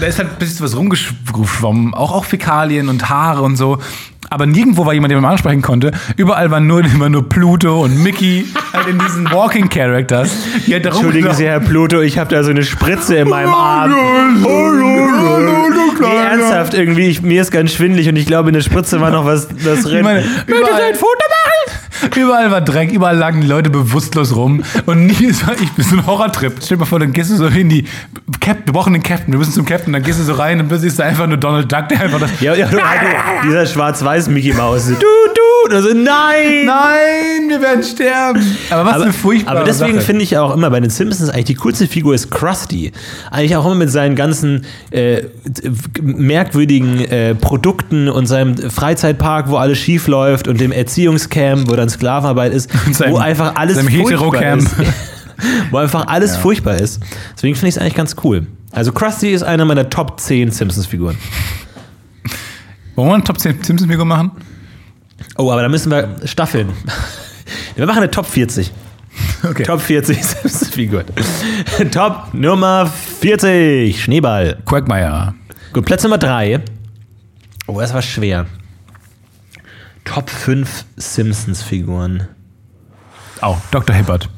[0.00, 1.94] Da ist halt ein bisschen was rumgeschwommen.
[1.94, 3.78] Auch, auch Fäkalien und Haare und so.
[4.30, 5.92] Aber nirgendwo war jemand, den man ansprechen konnte.
[6.16, 10.30] Überall waren nur, immer nur Pluto und Mickey, halt in diesen Walking Characters.
[10.66, 13.92] Die halt Entschuldigen Sie, Herr Pluto, ich habe da so eine Spritze in meinem Arm.
[16.00, 19.10] Nee, ernsthaft irgendwie, ich, mir ist ganz schwindelig und ich glaube, in der Spritze war
[19.10, 21.83] noch was, das meine, Möchtest du ein Foto machen?
[22.16, 24.62] Überall war Dreck, überall lagen die Leute bewusstlos rum.
[24.86, 26.54] Und nie, war, ich bin so ein Horrortrip.
[26.62, 27.84] Stell dir mal vor, dann gehst du so in die,
[28.40, 30.68] Captain, wir brauchen den Captain, wir müssen zum Captain, dann gehst du so rein und
[30.68, 32.82] plötzlich ist da einfach nur Donald Duck, der einfach das, Ja, ja, du, du,
[33.48, 34.86] dieser schwarz-weiß Mickey Maus.
[34.86, 36.66] Du, du, also nein!
[36.66, 38.40] nein, wir werden sterben.
[38.70, 41.44] Aber was Aber, eine furchtbare aber deswegen finde ich auch immer bei den Simpsons eigentlich
[41.44, 42.92] die coolste Figur ist Krusty.
[43.30, 45.22] Eigentlich auch immer mit seinen ganzen äh,
[46.02, 51.88] merkwürdigen äh, Produkten und seinem Freizeitpark, wo alles schief läuft und dem Erziehungscamp, wo dann
[51.94, 54.68] Sklavenarbeit ist, seinem- wo einfach alles furchtbar ist.
[55.70, 57.00] wo einfach alles furchtbar ist.
[57.34, 58.46] Deswegen finde ich es eigentlich ganz cool.
[58.72, 61.16] Also Krusty ist einer meiner Top 10 Simpsons-Figuren.
[62.96, 64.30] Wollen wir einen Top 10 Simpsons-Figur machen?
[65.36, 66.68] Oh, aber da müssen wir staffeln.
[67.76, 68.70] Wir machen eine Top 40.
[69.42, 69.64] Okay.
[69.64, 71.04] Top 40 Simpsons-Figuren.
[71.90, 72.86] Top Nummer
[73.20, 74.58] 40, Schneeball.
[74.64, 75.34] Quagmire.
[75.72, 76.60] Gut, Platz Nummer 3.
[77.66, 78.46] Oh, das war schwer.
[80.04, 82.28] Top 5 Simpsons-Figuren.
[83.40, 83.94] Auch Dr.
[83.94, 84.28] Hibbert.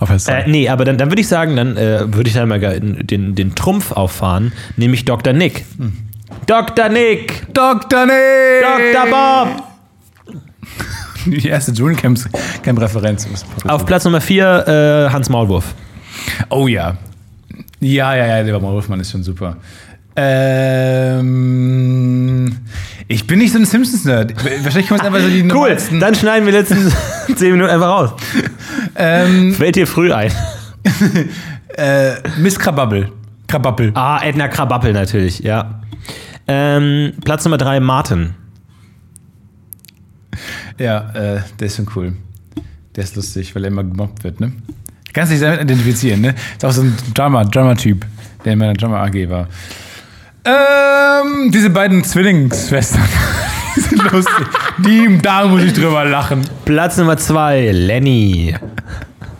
[0.00, 0.10] Auf.
[0.28, 3.34] Äh, nee, aber dann, dann würde ich sagen, dann äh, würde ich dann mal den,
[3.34, 5.32] den Trumpf auffahren, nämlich Dr.
[5.32, 5.64] Nick.
[6.46, 6.88] Dr.
[6.88, 7.52] Nick!
[7.52, 8.06] Dr.
[8.06, 8.94] Nick!
[8.94, 9.10] Dr.
[9.10, 9.62] Bob!
[11.26, 13.28] Die erste Dschungelcamp-Referenz.
[13.66, 15.74] Auf Platz Nummer 4 äh, Hans Maulwurf.
[16.48, 16.96] Oh ja.
[17.80, 19.56] Ja, ja, ja, der Wolfmann ist schon super.
[20.20, 21.28] Ähm,
[23.06, 24.34] ich bin nicht so ein Simpsons-Nerd.
[24.64, 26.92] Wahrscheinlich kommen es einfach so die Cool, dann schneiden wir letzten
[27.36, 28.10] 10 Minuten einfach raus.
[28.96, 30.32] Ähm, Fällt dir früh ein.
[31.76, 33.12] äh, Miss Krabappel.
[33.46, 33.92] Krabappel.
[33.94, 35.82] Ah, Edna Krabappel natürlich, ja.
[36.48, 38.34] Ähm, Platz Nummer 3 Martin.
[40.78, 42.14] Ja, äh, der ist schon cool.
[42.96, 44.50] Der ist lustig, weil er immer gemobbt wird, ne?
[45.12, 46.34] Kannst dich damit identifizieren, ne?
[46.56, 48.04] Ist auch so ein Drama, Drama-Typ,
[48.44, 49.46] der in meiner Drama-AG war.
[50.48, 53.02] Ähm, diese beiden Zwillingsschwestern.
[53.76, 54.46] die sind lustig.
[54.78, 56.42] Die, da muss ich drüber lachen.
[56.64, 58.54] Platz Nummer 2 Lenny.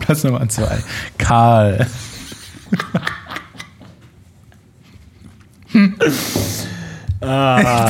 [0.01, 0.79] Platz Nummer zwei.
[1.19, 1.87] Karl.
[5.71, 5.81] Ich,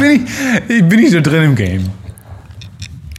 [0.01, 0.29] bin nicht,
[0.69, 1.91] ich bin nicht so drin im Game.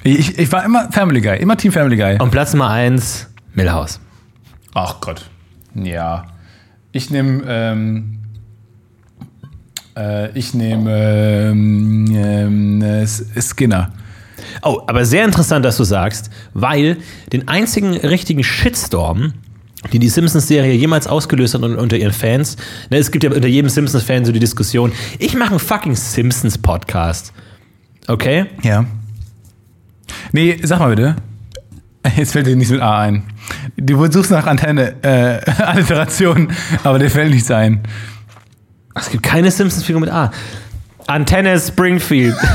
[0.03, 2.19] Ich, ich war immer Family Guy, immer Team Family Guy.
[2.19, 3.99] Und Platz Nummer 1 Millhouse.
[4.73, 5.29] Ach Gott.
[5.75, 6.27] Ja.
[6.91, 7.43] Ich nehme.
[7.47, 8.18] Ähm,
[9.97, 13.05] äh, ich nehme ähm, äh,
[13.41, 13.91] Skinner.
[14.63, 16.97] Oh, aber sehr interessant, dass du sagst, weil
[17.33, 19.33] den einzigen richtigen Shitstorm,
[19.93, 22.57] die die Simpsons-Serie jemals ausgelöst hat un- unter ihren Fans,
[22.89, 27.31] ne, es gibt ja unter jedem Simpsons-Fan so die Diskussion, ich mache einen fucking Simpsons-Podcast.
[28.07, 28.45] Okay?
[28.63, 28.85] Ja.
[30.31, 31.15] Nee, sag mal bitte.
[32.15, 33.23] Jetzt fällt dir nichts mit A ein.
[33.77, 36.49] Du suchst nach Antenne, äh, Alliteration,
[36.83, 37.81] aber dir fällt nichts ein.
[38.95, 40.31] Es gibt keine Simpsons-Figur mit A.
[41.07, 42.35] Antenne Springfield.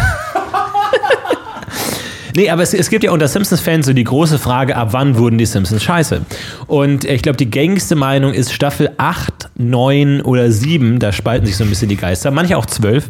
[2.36, 5.38] Nee, aber es, es gibt ja unter Simpsons-Fans so die große Frage, ab wann wurden
[5.38, 6.22] die Simpsons scheiße?
[6.66, 10.98] Und ich glaube, die gängigste Meinung ist Staffel 8, 9 oder 7.
[10.98, 12.32] Da spalten sich so ein bisschen die Geister.
[12.32, 13.08] Manche auch 12.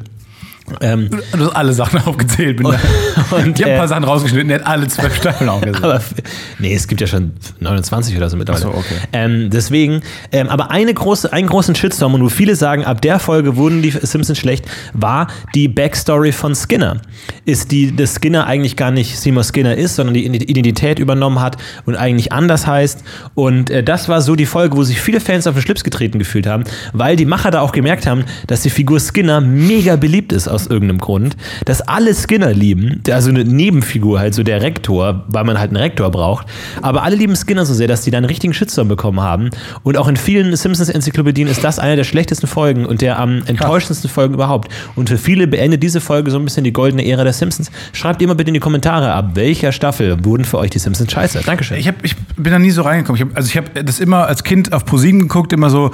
[0.80, 2.56] Ähm, Du hast alle Sachen aufgezählt.
[2.56, 3.36] Bin da.
[3.36, 6.14] und, ich habe ein paar äh, Sachen rausgeschnitten, der hat alle zwölf Staffeln aber f-
[6.58, 8.66] nee, es gibt ja schon 29 oder so mittlerweile.
[8.68, 8.94] Ach so, okay.
[9.12, 10.00] ähm, deswegen,
[10.32, 13.82] ähm, aber eine große, einen großen Shitstorm und wo viele sagen, ab der Folge wurden
[13.82, 16.96] die Simpsons schlecht, war die Backstory von Skinner.
[17.44, 21.58] Ist die, dass Skinner eigentlich gar nicht Seymour Skinner ist, sondern die Identität übernommen hat
[21.84, 23.04] und eigentlich anders heißt.
[23.34, 26.18] Und äh, das war so die Folge, wo sich viele Fans auf den Schlips getreten
[26.18, 30.32] gefühlt haben, weil die Macher da auch gemerkt haben, dass die Figur Skinner mega beliebt
[30.32, 34.62] ist aus irgendeinem Grund, dass alle Skinner lieben, der- also eine Nebenfigur halt, so der
[34.62, 36.46] Rektor, weil man halt einen Rektor braucht,
[36.82, 39.50] aber alle lieben Skinner so sehr, dass die da einen richtigen Shitstorm bekommen haben
[39.82, 44.08] und auch in vielen Simpsons-Enzyklopädien ist das eine der schlechtesten Folgen und der am enttäuschendsten
[44.10, 47.32] Folgen überhaupt und für viele beendet diese Folge so ein bisschen die goldene Ära der
[47.32, 47.70] Simpsons.
[47.92, 51.40] Schreibt immer bitte in die Kommentare, ab welcher Staffel wurden für euch die Simpsons scheiße.
[51.44, 51.78] Dankeschön.
[51.78, 53.20] Ich, hab, ich bin da nie so reingekommen.
[53.20, 55.90] Ich hab, also ich habe das immer als Kind auf ProSieben geguckt, immer so.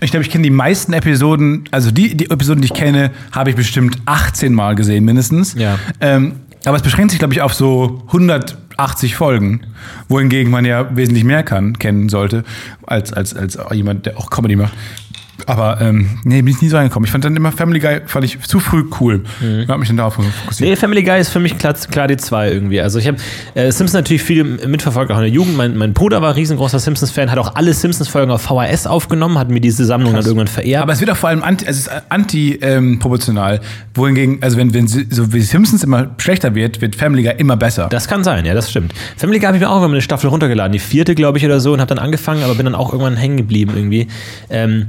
[0.00, 3.50] Ich glaube, ich kenne die meisten Episoden, also die, die Episoden, die ich kenne, habe
[3.50, 5.54] ich bestimmt 18 Mal gesehen, mindestens.
[5.54, 5.78] Ja.
[6.00, 6.32] Ähm,
[6.66, 9.60] aber es beschränkt sich, glaube ich, auf so 180 Folgen,
[10.08, 12.44] wohingegen man ja wesentlich mehr kann, kennen sollte,
[12.86, 14.74] als, als, als jemand, der auch Comedy macht.
[15.44, 17.04] Aber ähm, nee, bin ich nie so reingekommen.
[17.04, 19.22] Ich fand dann immer Family Guy fand ich zu früh cool.
[19.40, 19.66] Mhm.
[19.68, 20.70] Hab mich dann darauf fokussiert.
[20.70, 22.80] Nee, Family Guy ist für mich klar, klar die zwei irgendwie.
[22.80, 23.18] Also ich habe
[23.54, 25.56] äh, Simpsons natürlich viel mitverfolgt, auch in der Jugend.
[25.56, 29.60] Mein, mein Bruder war riesengroßer Simpsons-Fan, hat auch alle Simpsons-Folgen auf VHS aufgenommen, hat mir
[29.60, 30.82] diese Sammlung dann irgendwann verehrt.
[30.82, 33.60] Aber es wird auch vor allem anti, ist anti-proportional.
[33.94, 37.88] wohingegen, also wenn, wenn so wie Simpsons immer schlechter wird, wird Family Guy immer besser.
[37.90, 38.94] das kann sein, ja, das stimmt.
[39.16, 41.60] Family Guy habe ich mir auch immer eine Staffel runtergeladen, die vierte, glaube ich, oder
[41.60, 44.08] so, und habe dann angefangen, aber bin dann auch irgendwann hängen geblieben irgendwie.
[44.50, 44.86] Ähm,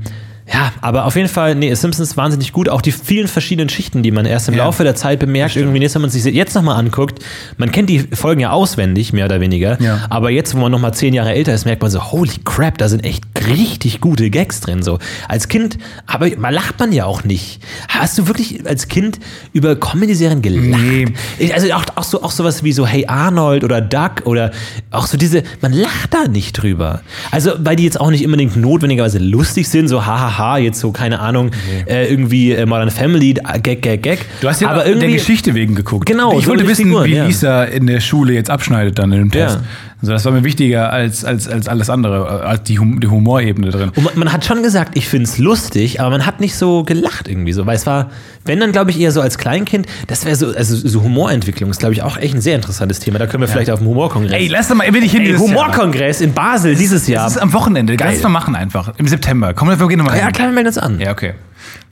[0.52, 2.70] Ja, aber auf jeden Fall, nee, Simpsons wahnsinnig gut.
[2.70, 4.64] Auch die vielen verschiedenen Schichten, die man erst im Ja.
[4.64, 7.20] Laufe der Zeit bemerkt, irgendwie, jetzt, wenn man sich jetzt nochmal anguckt,
[7.58, 9.82] man kennt die Folgen ja auswendig, mehr oder weniger.
[9.82, 10.06] Ja.
[10.10, 12.88] Aber jetzt, wo man nochmal zehn Jahre älter ist, merkt man so, holy crap, da
[12.88, 14.84] sind echt richtig gute Gags drin.
[14.84, 15.00] So.
[15.28, 17.62] Als Kind, aber man lacht man ja auch nicht.
[17.90, 19.20] Hast du wirklich als Kind
[19.52, 20.82] über Comedy-Serien gelacht?
[20.82, 21.08] Nee.
[21.54, 24.52] Also auch, auch, so, auch sowas wie so Hey Arnold oder Duck oder
[24.92, 27.02] auch so diese, man lacht da nicht drüber.
[27.32, 30.06] Also, weil die jetzt auch nicht unbedingt notwendigerweise lustig sind, so
[30.38, 31.52] hahaha, jetzt so, keine Ahnung,
[31.88, 34.20] äh, irgendwie äh, Modern Family, äh, Gag, Gag, Gag.
[34.42, 36.06] Du hast ja aber der irgendwie, Geschichte wegen geguckt.
[36.06, 37.26] Genau, Ich so wollte wissen, Figuren, wie ja.
[37.26, 39.56] Lisa in der Schule jetzt abschneidet dann in dem Test.
[39.56, 39.62] Ja.
[40.00, 43.72] Also das war mir wichtiger als, als, als alles andere, als die, hum die Humorebene
[43.72, 43.92] drin.
[43.96, 47.28] Und man, hat schon gesagt, ich finde es lustig, aber man hat nicht so gelacht
[47.28, 48.12] irgendwie so, weil es war,
[48.46, 51.80] wenn dann glaube ich eher so als Kleinkind, das wäre so, also so Humorentwicklung ist
[51.80, 53.18] glaube ich auch echt ein sehr interessantes Thema.
[53.18, 54.34] Da können wir vielleicht auf dem Humorkongress.
[54.34, 55.34] Ey, lass doch mal, will ich hin Ey.
[55.34, 57.24] Humorkongress in Basel dieses Jahr.
[57.24, 57.98] Das ist am Wochenende.
[57.98, 58.12] Geil.
[58.14, 58.94] Lass mal machen einfach.
[58.98, 59.56] Im September.
[59.56, 60.34] Komm, wir gehen nochmal ja, hin.
[60.34, 61.00] klar, wir melden uns an.
[61.00, 61.34] Ja, okay.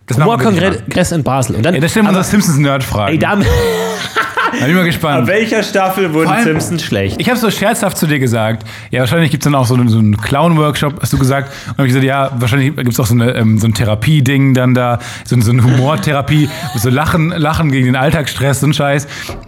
[0.06, 0.18] Das.
[0.18, 1.56] Humorkongress in Basel.
[1.56, 3.14] Und dann, Ja, da stellen wir unsere Simpsons-Nerd-Fragen.
[3.14, 3.42] ey, da, Da
[4.52, 5.28] bin ich mal gespannt.
[5.28, 7.20] welcher Staffel wurden allem- Simpsons schlecht?
[7.20, 9.90] Ich habe so scherzhaft zu dir gesagt, ja, wahrscheinlich gibt es dann auch so einen,
[9.90, 11.52] so einen Clown-Workshop, hast du gesagt.
[11.68, 14.54] Und habe ich gesagt, ja, wahrscheinlich gibt es auch so, eine, ähm, so ein Therapieding
[14.54, 19.08] dann da, so, so eine Humortherapie, so Lachen, Lachen gegen den Alltagsstress und Scheiß.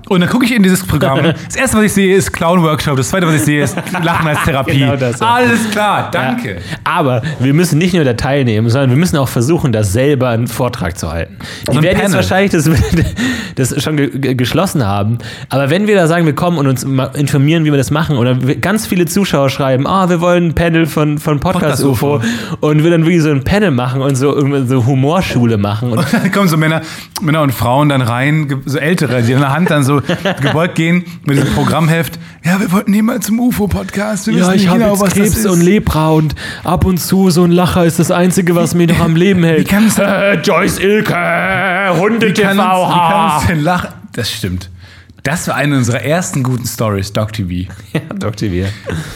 [0.10, 1.20] Und dann gucke ich in dieses Programm.
[1.46, 2.98] Das erste, was ich sehe, ist Clown-Workshop.
[2.98, 4.80] Das zweite, was ich sehe, ist Lachen als Therapie.
[4.80, 5.28] Genau das, ja.
[5.36, 6.56] Alles klar, danke.
[6.56, 6.62] Ja.
[6.84, 10.48] Aber wir müssen nicht nur da teilnehmen, sondern wir müssen auch versuchen, da selber einen
[10.48, 11.38] Vortrag zu halten.
[11.72, 12.16] Die ein werden jetzt Panel.
[12.18, 12.70] wahrscheinlich das,
[13.56, 14.87] das schon ge geschlossen haben.
[15.50, 18.36] Aber wenn wir da sagen, wir kommen und uns informieren, wie wir das machen, oder
[18.36, 22.22] ganz viele Zuschauer schreiben, ah, wir wollen ein Panel von, von Podcast, UFO
[22.62, 25.92] und wir dann wirklich so ein Panel machen und so, irgendwie so Humorschule machen.
[25.92, 26.82] Und Dann kommen so Männer,
[27.22, 30.02] Männer und Frauen dann rein, so ältere, die in der Hand dann so
[30.42, 32.20] gebeugt gehen mit diesem Programmheft.
[32.44, 34.28] Ja, wir wollten hier mal zum UFO-Podcast.
[34.28, 35.64] Wir wissen nicht genau, was das ist.
[35.64, 39.16] Lepra und ab und zu so ein Lacher ist das Einzige, was mich noch am
[39.16, 39.70] Leben hält.
[39.70, 41.16] Wie es äh, Joyce Ilke,
[42.00, 42.50] Hunde TV.
[42.50, 43.44] wie kann ha.
[43.48, 43.90] denn lachen?
[44.14, 44.70] Das stimmt.
[45.28, 47.70] Das war eine unserer ersten guten Stories, Doc TV.
[47.94, 48.02] Ja.
[48.40, 48.66] Wir.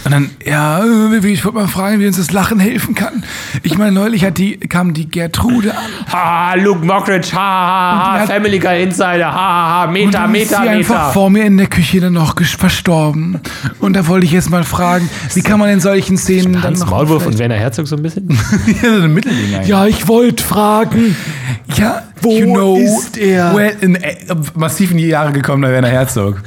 [0.05, 3.24] Und dann, ja, äh, ich wollte mal fragen, wie uns das Lachen helfen kann.
[3.64, 5.84] Ich meine, neulich hat die, kam die Gertrude an.
[6.12, 10.12] Ha, Luke Mockridge, ha, ha, Und ha, Family Guy Insider, ha, ha, ha, Und Meter,
[10.12, 11.12] dann ist sie einfach Meter.
[11.14, 13.39] vor mir in der Küche dann noch verstorben.
[13.80, 16.80] Und da wollte ich jetzt mal fragen, wie kann man in solchen Szenen dann Hans
[16.82, 16.89] noch...
[16.89, 18.30] Maulwurf und Werner Herzog so ein bisschen?
[18.84, 19.68] ja, so ein Mittelding eigentlich.
[19.68, 21.16] Ja, ich wollte fragen.
[21.76, 23.55] Ja, Wo ist er?
[23.55, 24.15] Well, in, äh,
[24.55, 26.41] massiv in die Jahre gekommen, der Werner Herzog.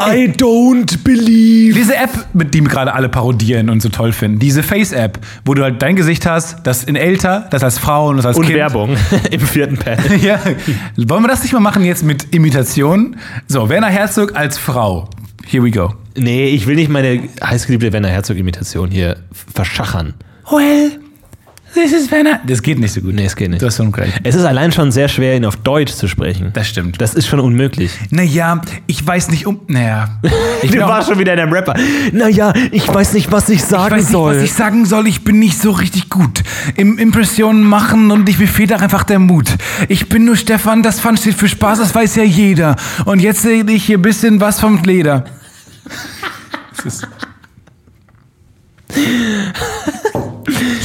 [0.00, 1.74] I don't believe.
[1.74, 5.62] Diese App, mit die gerade alle parodieren und so toll finden, diese Face-App, wo du
[5.62, 8.56] halt dein Gesicht hast, das in älter, das als Frau und das als Und Kind.
[8.56, 8.96] Werbung
[9.30, 10.02] im vierten Panel.
[10.22, 10.38] Ja.
[10.96, 13.16] Wollen wir das nicht mal machen jetzt mit Imitation?
[13.48, 15.08] So, Werner Herzog als Frau.
[15.46, 15.94] Here we go.
[16.16, 19.16] Nee, ich will nicht meine heißgeliebte Werner Herzog-Imitation hier
[19.54, 20.14] verschachern.
[20.50, 20.92] Well,
[21.74, 22.40] this is Werner.
[22.46, 23.14] Das geht nicht so gut.
[23.14, 23.62] Nee, es geht nicht.
[23.62, 24.20] Du hast schon recht.
[24.22, 26.50] Es ist allein schon sehr schwer, ihn auf Deutsch zu sprechen.
[26.52, 27.00] Das stimmt.
[27.00, 27.90] Das ist schon unmöglich.
[28.10, 29.60] Naja, ich weiß nicht um.
[29.68, 30.20] Naja.
[30.62, 31.74] Ich Du warst schon wieder in deinem Rapper.
[32.12, 34.36] Naja, ich weiß nicht, was ich sagen Ich weiß nicht, soll.
[34.36, 35.06] was ich sagen soll.
[35.06, 36.42] Ich bin nicht so richtig gut
[36.76, 39.48] im Impressionen machen und ich, mir fehlt einfach der Mut.
[39.88, 42.76] Ich bin nur Stefan, das Fun steht für Spaß, das weiß ja jeder.
[43.04, 45.24] Und jetzt sehe ich hier ein bisschen was vom Leder.
[46.76, 47.06] Das ist-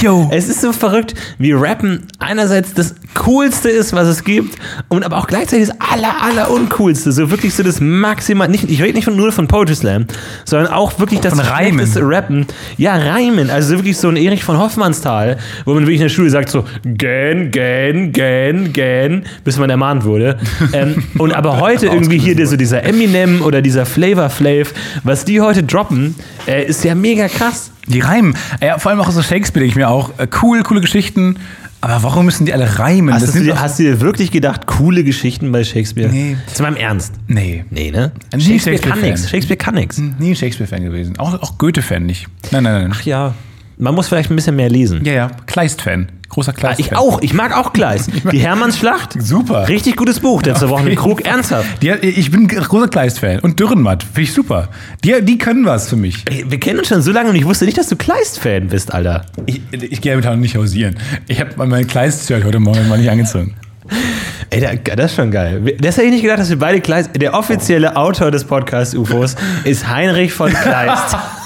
[0.01, 0.29] Yo.
[0.31, 4.55] Es ist so verrückt, wie Rappen einerseits das Coolste ist, was es gibt,
[4.89, 7.11] und aber auch gleichzeitig das aller, aller Uncoolste.
[7.11, 8.47] So wirklich so das Maximal.
[8.47, 10.05] Nicht, ich rede nicht von, nur von Poetry Slam,
[10.45, 11.89] sondern auch wirklich das Von Reimen.
[11.95, 12.45] Rappen.
[12.77, 13.49] Ja, Reimen.
[13.49, 16.49] Also so wirklich so ein Erich von Hoffmannsthal, wo man wirklich in der Schule sagt
[16.49, 20.37] so, gähn, gähn, gähn, gähn, bis man ermahnt wurde.
[20.73, 24.73] ähm, und aber heute irgendwie hier der, so dieser Eminem oder dieser Flavor Flav,
[25.03, 26.15] was die heute droppen,
[26.47, 27.71] äh, ist ja mega krass.
[27.87, 28.35] Die reimen.
[28.61, 30.11] Ja, vor allem auch so Shakespeare, denke ich mir auch.
[30.19, 31.37] Äh, Cool, coole Geschichten.
[31.79, 33.13] Aber warum müssen die alle reimen?
[33.13, 36.09] Hast, du dir, hast du dir wirklich gedacht, coole Geschichten bei Shakespeare?
[36.09, 36.35] Nee.
[36.53, 37.13] Zu meinem Ernst.
[37.27, 37.63] nee.
[37.69, 38.11] Nee, ne?
[38.35, 39.09] Nie Shakespeare kann Shakespeare-Fan.
[39.11, 39.29] nix.
[39.29, 39.97] Shakespeare kann nix.
[40.19, 41.19] Nie ein Shakespeare-Fan gewesen.
[41.19, 42.27] Auch, auch Goethe-Fan nicht.
[42.51, 42.91] Nein, nein, nein.
[42.93, 43.35] Ach ja.
[43.79, 45.05] Man muss vielleicht ein bisschen mehr lesen.
[45.05, 45.31] Ja, ja.
[45.45, 46.07] Kleist-Fan.
[46.29, 46.85] Großer Ah, Kleist-Fan.
[46.85, 47.21] Ich auch.
[47.21, 48.07] Ich mag auch Gleis.
[48.31, 49.21] Die Hermannsschlacht.
[49.21, 49.67] Super.
[49.69, 50.41] Richtig gutes Buch.
[50.41, 51.23] Letzte Woche mit jeden Krug.
[51.25, 51.81] Ernsthaft.
[51.83, 53.39] Die, ich bin großer Kleist-Fan.
[53.41, 54.01] Und Dürrenmatt.
[54.03, 54.69] Finde ich super.
[55.03, 56.25] Die, die können was für mich.
[56.47, 59.25] Wir kennen uns schon so lange und ich wusste nicht, dass du Kleist-Fan bist, Alter.
[59.45, 60.97] Ich, ich gehe damit auch nicht hausieren.
[61.27, 63.53] Ich habe mein Kleist-Shirt heute Morgen mal nicht angezogen.
[64.49, 65.61] Ey, das ist schon geil.
[65.79, 67.11] Das hätte ich nicht gedacht, dass wir beide Kleist.
[67.21, 71.15] Der offizielle Autor des Podcasts UFOs ist Heinrich von Kleist.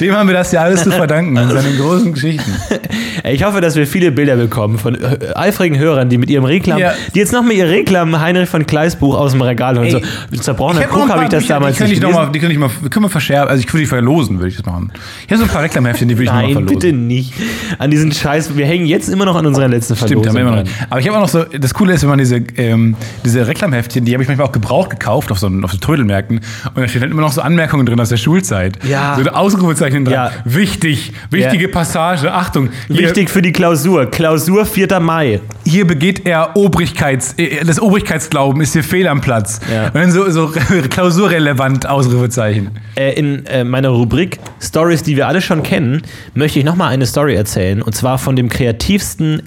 [0.00, 2.54] Dem haben wir das ja alles zu verdanken in seinen großen Geschichten.
[3.24, 6.78] Ich hoffe, dass wir viele Bilder bekommen von äh, eifrigen Hörern, die mit ihrem Reklam,
[6.78, 6.92] Ja.
[7.14, 9.86] die jetzt noch mal ihr Reklam Heinrich von Kleist Buch aus dem Regal holen.
[9.86, 10.02] Ey,
[10.32, 12.58] So, zerbrochener Krug habe ich das damals die nicht ich noch mal, Die könnte ich
[12.58, 14.92] mal, können wir verscherben, also ich würde die verlosen, würde ich das machen.
[15.26, 16.78] Ich habe so ein paar Reklamheftchen, die würde ich noch mal Nein, verlosen.
[16.78, 17.32] bitte nicht.
[17.78, 20.28] An diesen Scheiß, wir hängen jetzt immer noch an unserer letzten Stimmt, Verlosung.
[20.28, 20.70] haben wir immer noch.
[20.90, 24.04] Aber ich habe auch noch so, das Coole ist, wenn man diese, ähm, diese Reklamheftchen,
[24.04, 26.40] die habe ich manchmal auch gebraucht gekauft auf so, auf so Trödelmärkten
[26.74, 28.78] und da stehen halt immer noch so Anmerkungen drin aus der Schulzeit.
[28.84, 29.18] Ja.
[29.22, 30.14] So Ausrufezeichen dran.
[30.14, 30.30] Ja.
[30.44, 32.70] Wichtig, wichtige Passage, Achtung.
[32.88, 34.06] Hier, Wichtig für die Klausur.
[34.06, 34.98] Klausur 4.
[34.98, 35.40] Mai.
[35.64, 39.60] Hier begeht er Obrigkeits, äh, das Obrigkeitsglauben ist hier fehl am Platz.
[39.72, 39.86] Ja.
[39.86, 40.48] Und dann so, so
[40.90, 42.72] klausurrelevant Ausrufezeichen.
[42.96, 46.02] Äh, in äh, meiner Rubrik Stories, die wir alle schon kennen,
[46.34, 47.80] möchte ich nochmal eine Story erzählen.
[47.80, 49.42] Und zwar von dem kreativsten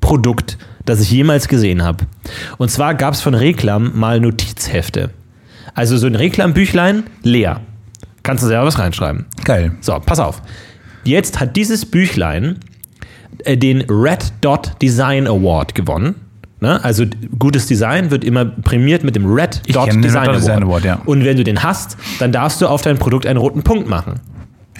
[0.00, 2.04] Produkt, das ich jemals gesehen habe.
[2.58, 5.10] Und zwar gab es von Reklam mal Notizhefte.
[5.74, 7.62] Also so ein Reklambüchlein leer.
[8.22, 9.24] Kannst du selber was reinschreiben.
[9.44, 9.72] Geil.
[9.80, 10.42] So, pass auf.
[11.06, 12.58] Jetzt hat dieses Büchlein
[13.44, 16.16] äh, den Red Dot Design Award gewonnen.
[16.60, 16.82] Ne?
[16.82, 17.04] Also
[17.38, 20.62] gutes Design wird immer prämiert mit dem Red Dot Design, Red Dot Design Award.
[20.62, 21.00] Award, ja.
[21.04, 24.20] Und wenn du den hast, dann darfst du auf dein Produkt einen roten Punkt machen.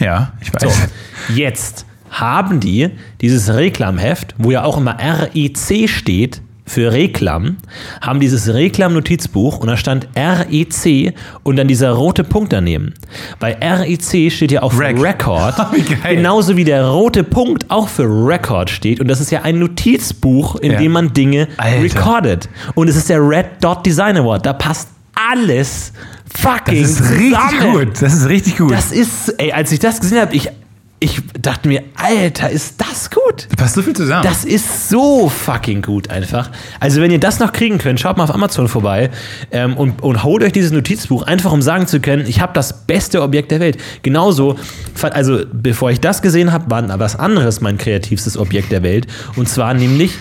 [0.01, 0.63] Ja, ich weiß.
[0.63, 7.59] So, jetzt haben die dieses Reklamheft, wo ja auch immer REC steht für Reklam,
[8.01, 11.15] haben dieses Reklam-Notizbuch und da stand REC
[11.45, 12.95] und dann dieser rote Punkt daneben.
[13.39, 15.01] Bei REC steht ja auch für Rec.
[15.01, 15.55] Record,
[16.09, 20.57] genauso wie der rote Punkt auch für Record steht und das ist ja ein Notizbuch,
[20.57, 20.79] in Ja.
[20.79, 21.83] dem man Dinge Alter.
[21.83, 22.49] recordet.
[22.75, 25.93] Und es ist der Red Dot Design Award, da passt alles
[26.37, 27.73] fucking Das ist richtig zusammen.
[27.73, 28.03] gut.
[28.03, 28.73] Das ist richtig gut.
[28.73, 30.51] Das ist, ey, als ich das gesehen habe, ich,
[30.99, 33.49] ich dachte mir, Alter, ist das gut?
[33.51, 34.23] Da passt so viel zusammen.
[34.23, 36.51] Das ist so fucking gut einfach.
[36.81, 39.11] Also wenn ihr das noch kriegen könnt, schaut mal auf Amazon vorbei
[39.51, 42.87] ähm, und, und holt euch dieses Notizbuch, einfach um sagen zu können, ich habe das
[42.87, 43.77] beste Objekt der Welt.
[44.03, 44.57] Genauso,
[45.03, 49.07] also bevor ich das gesehen habe, war was anderes mein kreativstes Objekt der Welt.
[49.37, 50.15] Und zwar nämlich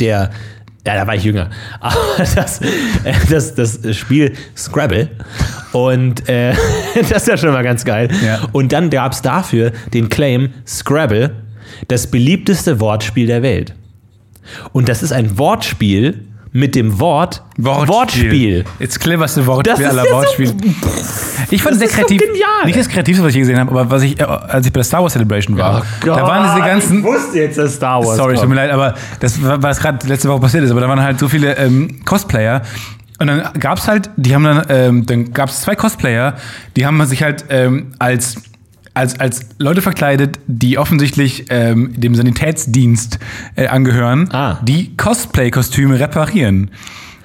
[0.00, 0.30] der,
[0.84, 1.50] ja, da war ich jünger,
[1.80, 1.94] aber
[2.34, 5.08] das, äh, das, das Spiel Scrabble.
[5.72, 6.54] Und äh,
[7.08, 8.08] das ist ja schon mal ganz geil.
[8.24, 8.40] Ja.
[8.52, 11.30] Und dann gab es dafür den Claim Scrabble,
[11.88, 13.74] das beliebteste Wortspiel der Welt.
[14.72, 18.64] Und das ist ein Wortspiel mit dem Wort Wortspiel.
[18.80, 20.54] Das cleverste Wortspiel aller ja so- Wortspiele.
[21.50, 22.20] ich fand es sehr so kreativ.
[22.20, 22.64] genial.
[22.64, 24.78] Nicht das kreativste, was ich je gesehen habe, aber was ich, äh, als ich bei
[24.78, 26.98] der Star Wars Celebration war, da waren diese ganzen.
[26.98, 28.50] Ich wusste jetzt, dass Star Wars Sorry, tut kommt.
[28.50, 30.72] mir leid, aber das war, was gerade letzte Woche passiert ist.
[30.72, 32.62] Aber da waren halt so viele ähm, Cosplayer.
[33.20, 36.34] Und dann gab's halt, die haben dann, ähm, dann gab's zwei Cosplayer,
[36.76, 38.36] die haben sich halt ähm, als,
[38.94, 43.18] als, als Leute verkleidet, die offensichtlich ähm, dem Sanitätsdienst
[43.56, 44.58] äh, angehören, Ah.
[44.62, 46.70] die Cosplay-Kostüme reparieren.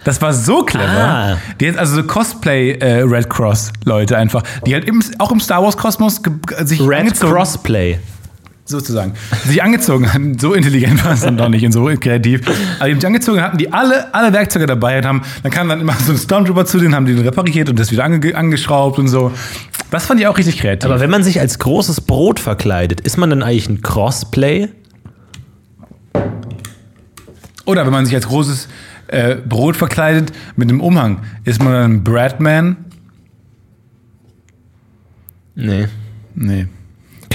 [0.03, 0.85] Das war so clever.
[0.85, 1.37] Ah.
[1.59, 5.39] Die hat also so Cosplay äh, Red Cross Leute einfach, die halt im, auch im
[5.39, 6.21] Star Wars Kosmos
[6.63, 7.97] sich Red Crossplay.
[8.65, 9.13] Sozusagen,
[9.45, 10.37] sich angezogen hatten.
[10.39, 12.41] So intelligent war es dann doch nicht und so kreativ.
[12.79, 15.21] Aber die haben sich angezogen hatten, die alle, alle Werkzeuge dabei haben.
[15.43, 17.91] Dann kam dann immer so ein Stormtrooper zu denen, haben die den repariert und das
[17.91, 19.31] wieder ange angeschraubt und so.
[19.91, 20.89] Das fand ich auch richtig kreativ.
[20.89, 24.69] Aber wenn man sich als großes Brot verkleidet, ist man dann eigentlich ein Crossplay?
[27.65, 28.67] Oder wenn man sich als großes
[29.07, 32.77] äh, Brot verkleidet mit einem Umhang, ist man dann ein Bradman?
[35.55, 35.87] Nee.
[36.33, 36.67] Nee.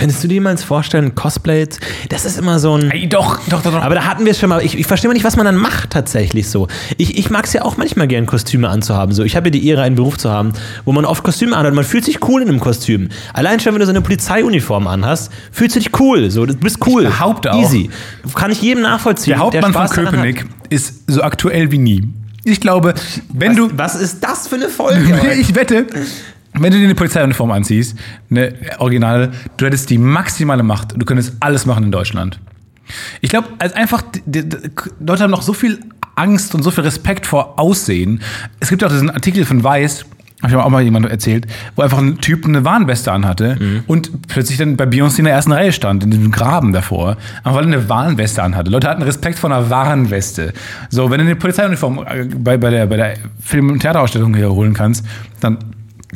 [0.00, 1.68] Könntest du dir jemals vorstellen, Cosplay?
[2.08, 2.90] Das ist immer so ein.
[2.90, 3.82] Ey, doch, doch, doch, doch.
[3.82, 4.64] Aber da hatten wir es schon mal.
[4.64, 6.68] Ich, ich verstehe mal nicht, was man dann macht tatsächlich so.
[6.96, 9.14] Ich, ich mag es ja auch manchmal gern, Kostüme anzuhaben.
[9.14, 9.24] So.
[9.24, 10.54] Ich habe ja die Ehre, einen Beruf zu haben,
[10.86, 11.74] wo man oft Kostüme anhat.
[11.74, 13.10] Man fühlt sich cool in einem Kostüm.
[13.34, 16.30] Allein schon, wenn du so eine Polizeiuniform anhast, fühlst du dich cool.
[16.30, 16.46] So.
[16.46, 17.02] Du bist cool.
[17.02, 17.62] Ich behaupte auch.
[17.62, 17.90] Easy.
[18.34, 19.34] Kann ich jedem nachvollziehen.
[19.34, 20.12] der Hauptmann von daran hat.
[20.12, 22.08] Köpenick ist so aktuell wie nie.
[22.44, 22.94] Ich glaube,
[23.34, 23.68] wenn du.
[23.74, 25.20] Was ist das für eine Folge?
[25.38, 25.84] ich wette,
[26.60, 27.96] wenn du dir eine Polizeiuniform anziehst,
[28.30, 30.94] eine originale, du hättest die maximale Macht.
[30.96, 32.38] Du könntest alles machen in Deutschland.
[33.20, 34.56] Ich glaube, als einfach, die, die,
[35.00, 35.78] Leute haben noch so viel
[36.16, 38.20] Angst und so viel Respekt vor Aussehen.
[38.58, 40.04] Es gibt auch diesen Artikel von Weiß,
[40.42, 41.46] habe ich auch mal jemand erzählt,
[41.76, 45.52] wo einfach ein Typ eine Warnweste anhatte und plötzlich dann bei Beyoncé in der ersten
[45.52, 48.70] Reihe stand, in diesem Graben davor, einfach weil er eine Warnweste anhatte.
[48.70, 50.54] Leute hatten Respekt vor einer Warnweste.
[50.88, 54.50] So, wenn du eine Polizeiuniform äh, bei, bei der, bei der Film- und Theaterausstellung hier
[54.50, 55.04] holen kannst,
[55.40, 55.58] dann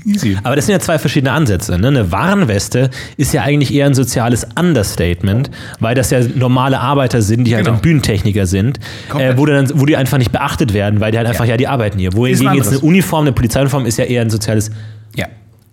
[0.05, 0.37] easy.
[0.43, 1.79] Aber das sind ja zwei verschiedene Ansätze.
[1.79, 1.89] Ne?
[1.89, 7.45] Eine Warnweste ist ja eigentlich eher ein soziales Understatement, weil das ja normale Arbeiter sind,
[7.45, 7.79] die halt Genau.
[7.79, 8.79] Bühnentechniker sind,
[9.19, 11.69] äh, wo, dann, wo die einfach nicht beachtet werden, weil die halt einfach, ja, die
[11.69, 12.13] arbeiten hier.
[12.15, 12.81] Wohingegen jetzt eine.
[12.81, 14.75] Uniform, eine Polizeiuniform ist ja eher ein soziales Ja.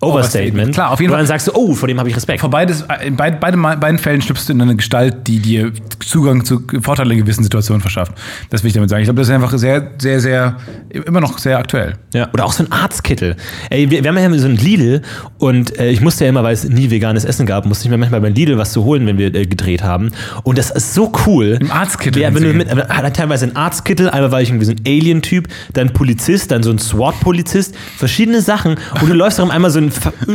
[0.02, 0.74] Overstatement.
[0.74, 1.20] Klar, auf jeden Und Fall.
[1.20, 2.42] dann sagst du, oh, vor dem habe ich Respekt.
[2.42, 6.44] Vor beides, in beid, beide, beiden Fällen schlüpfst du in eine Gestalt, die dir Zugang
[6.44, 8.14] zu Vorteilen in gewissen Situationen verschafft.
[8.50, 9.02] Das will ich damit sagen.
[9.02, 10.58] Ich glaube, das ist einfach sehr, sehr, sehr,
[10.90, 11.98] immer noch sehr aktuell.
[12.14, 13.36] Ja, oder auch so ein Arztkittel.
[13.70, 15.04] Ey, wir, wir haben ja so ein Lidl
[15.38, 17.98] und äh, ich musste ja immer, weil es nie veganes Essen gab, musste ich mir
[17.98, 20.12] manchmal beim Lidl was zu holen, wenn wir äh, gedreht haben.
[20.44, 21.60] Und das ist so cool.
[21.62, 24.72] Im Arztkittel Ja, wenn du mit, hat teilweise einen Arztkittel, einmal war ich irgendwie so
[24.72, 28.78] ein Alien-Typ, dann Polizist, dann so ein SWAT-Polizist, verschiedene Sachen.
[29.00, 29.91] Und du läufst darum einmal so ein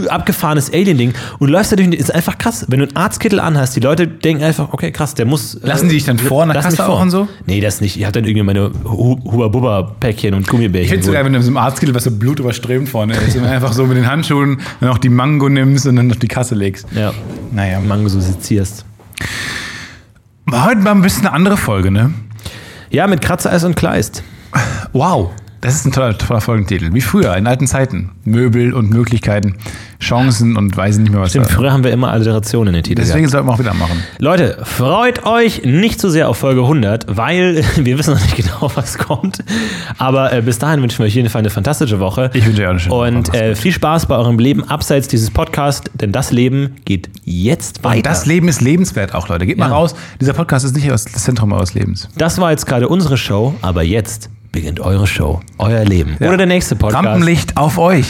[0.08, 2.64] abgefahrenes Alien-Ding und du läufst da durch, ist einfach krass.
[2.68, 5.54] Wenn du einen Arztkittel anhast, die Leute denken einfach, okay, krass, der muss.
[5.56, 7.28] äh, Lassen die dich dann vor mich Kasse auch und so?
[7.46, 7.96] Nee, das nicht.
[7.96, 10.88] Ich habe dann irgendwie meine Hu- Huba-Bubba-Päckchen und Ich Gummibärchen.
[10.88, 11.14] finde es geholt.
[11.16, 13.72] sogar, wenn du in so einem Arztkittel, was so Blut überströmt vorne ist, und einfach
[13.72, 16.86] so mit den Handschuhen dann auch die Mango nimmst und dann auf die Kasse legst.
[16.94, 17.12] Ja.
[17.52, 18.84] Naja, Mango so sezierst.
[20.46, 22.12] war heute mal ein bisschen eine andere Folge, ne?
[22.90, 24.22] Ja, mit Kratzeis und Kleist.
[24.92, 25.30] Wow.
[25.66, 26.94] Das ist ein toller, toller Folgentitel.
[26.94, 28.12] Wie früher, in alten Zeiten.
[28.24, 29.56] Möbel und Möglichkeiten,
[30.00, 31.30] Chancen und weiß nicht mehr was.
[31.30, 33.04] Stimmt, früher haben wir immer Alliterationen in den Titeln.
[33.04, 33.32] Deswegen gehabt.
[33.32, 34.00] sollten wir auch wieder machen.
[34.20, 38.70] Leute, freut euch nicht zu sehr auf Folge 100, weil wir wissen noch nicht genau,
[38.76, 39.42] was kommt.
[39.98, 42.30] Aber äh, bis dahin wünschen wir euch jeden Fall eine fantastische Woche.
[42.32, 43.08] Ich wünsche euch auch eine schöne Woche.
[43.08, 47.10] Und Macht's äh, viel Spaß bei eurem Leben abseits dieses Podcasts, denn das Leben geht
[47.24, 47.96] jetzt weiter.
[47.96, 49.46] Und das Leben ist lebenswert auch, Leute.
[49.46, 49.74] Geht mal Ja.
[49.74, 49.96] raus.
[50.20, 52.08] Dieser Podcast ist nicht das Zentrum eures Lebens.
[52.16, 56.16] Das war jetzt gerade unsere Show, aber jetzt beginnt eure Show, euer Leben.
[56.16, 57.04] Oder der nächste Podcast.
[57.04, 58.06] Rampenlicht auf euch.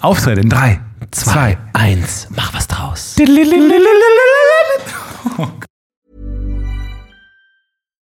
[0.00, 0.80] Auftritt in drei,
[1.10, 1.58] zwei.
[1.74, 2.26] eins.
[2.30, 3.16] Mach was draus.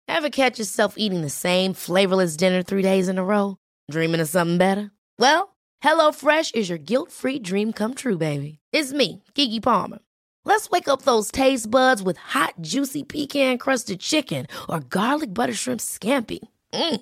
[0.07, 3.57] Ever catch yourself eating the same flavorless dinner three days in a row?
[3.91, 4.91] Dreaming of something better?
[5.19, 5.53] Well,
[5.83, 8.59] HelloFresh is your guilt free dream come true, baby.
[8.71, 9.99] It's me, Kiki Palmer.
[10.45, 15.53] Let's wake up those taste buds with hot, juicy pecan crusted chicken or garlic butter
[15.53, 16.39] shrimp scampi.
[16.73, 17.01] Mm.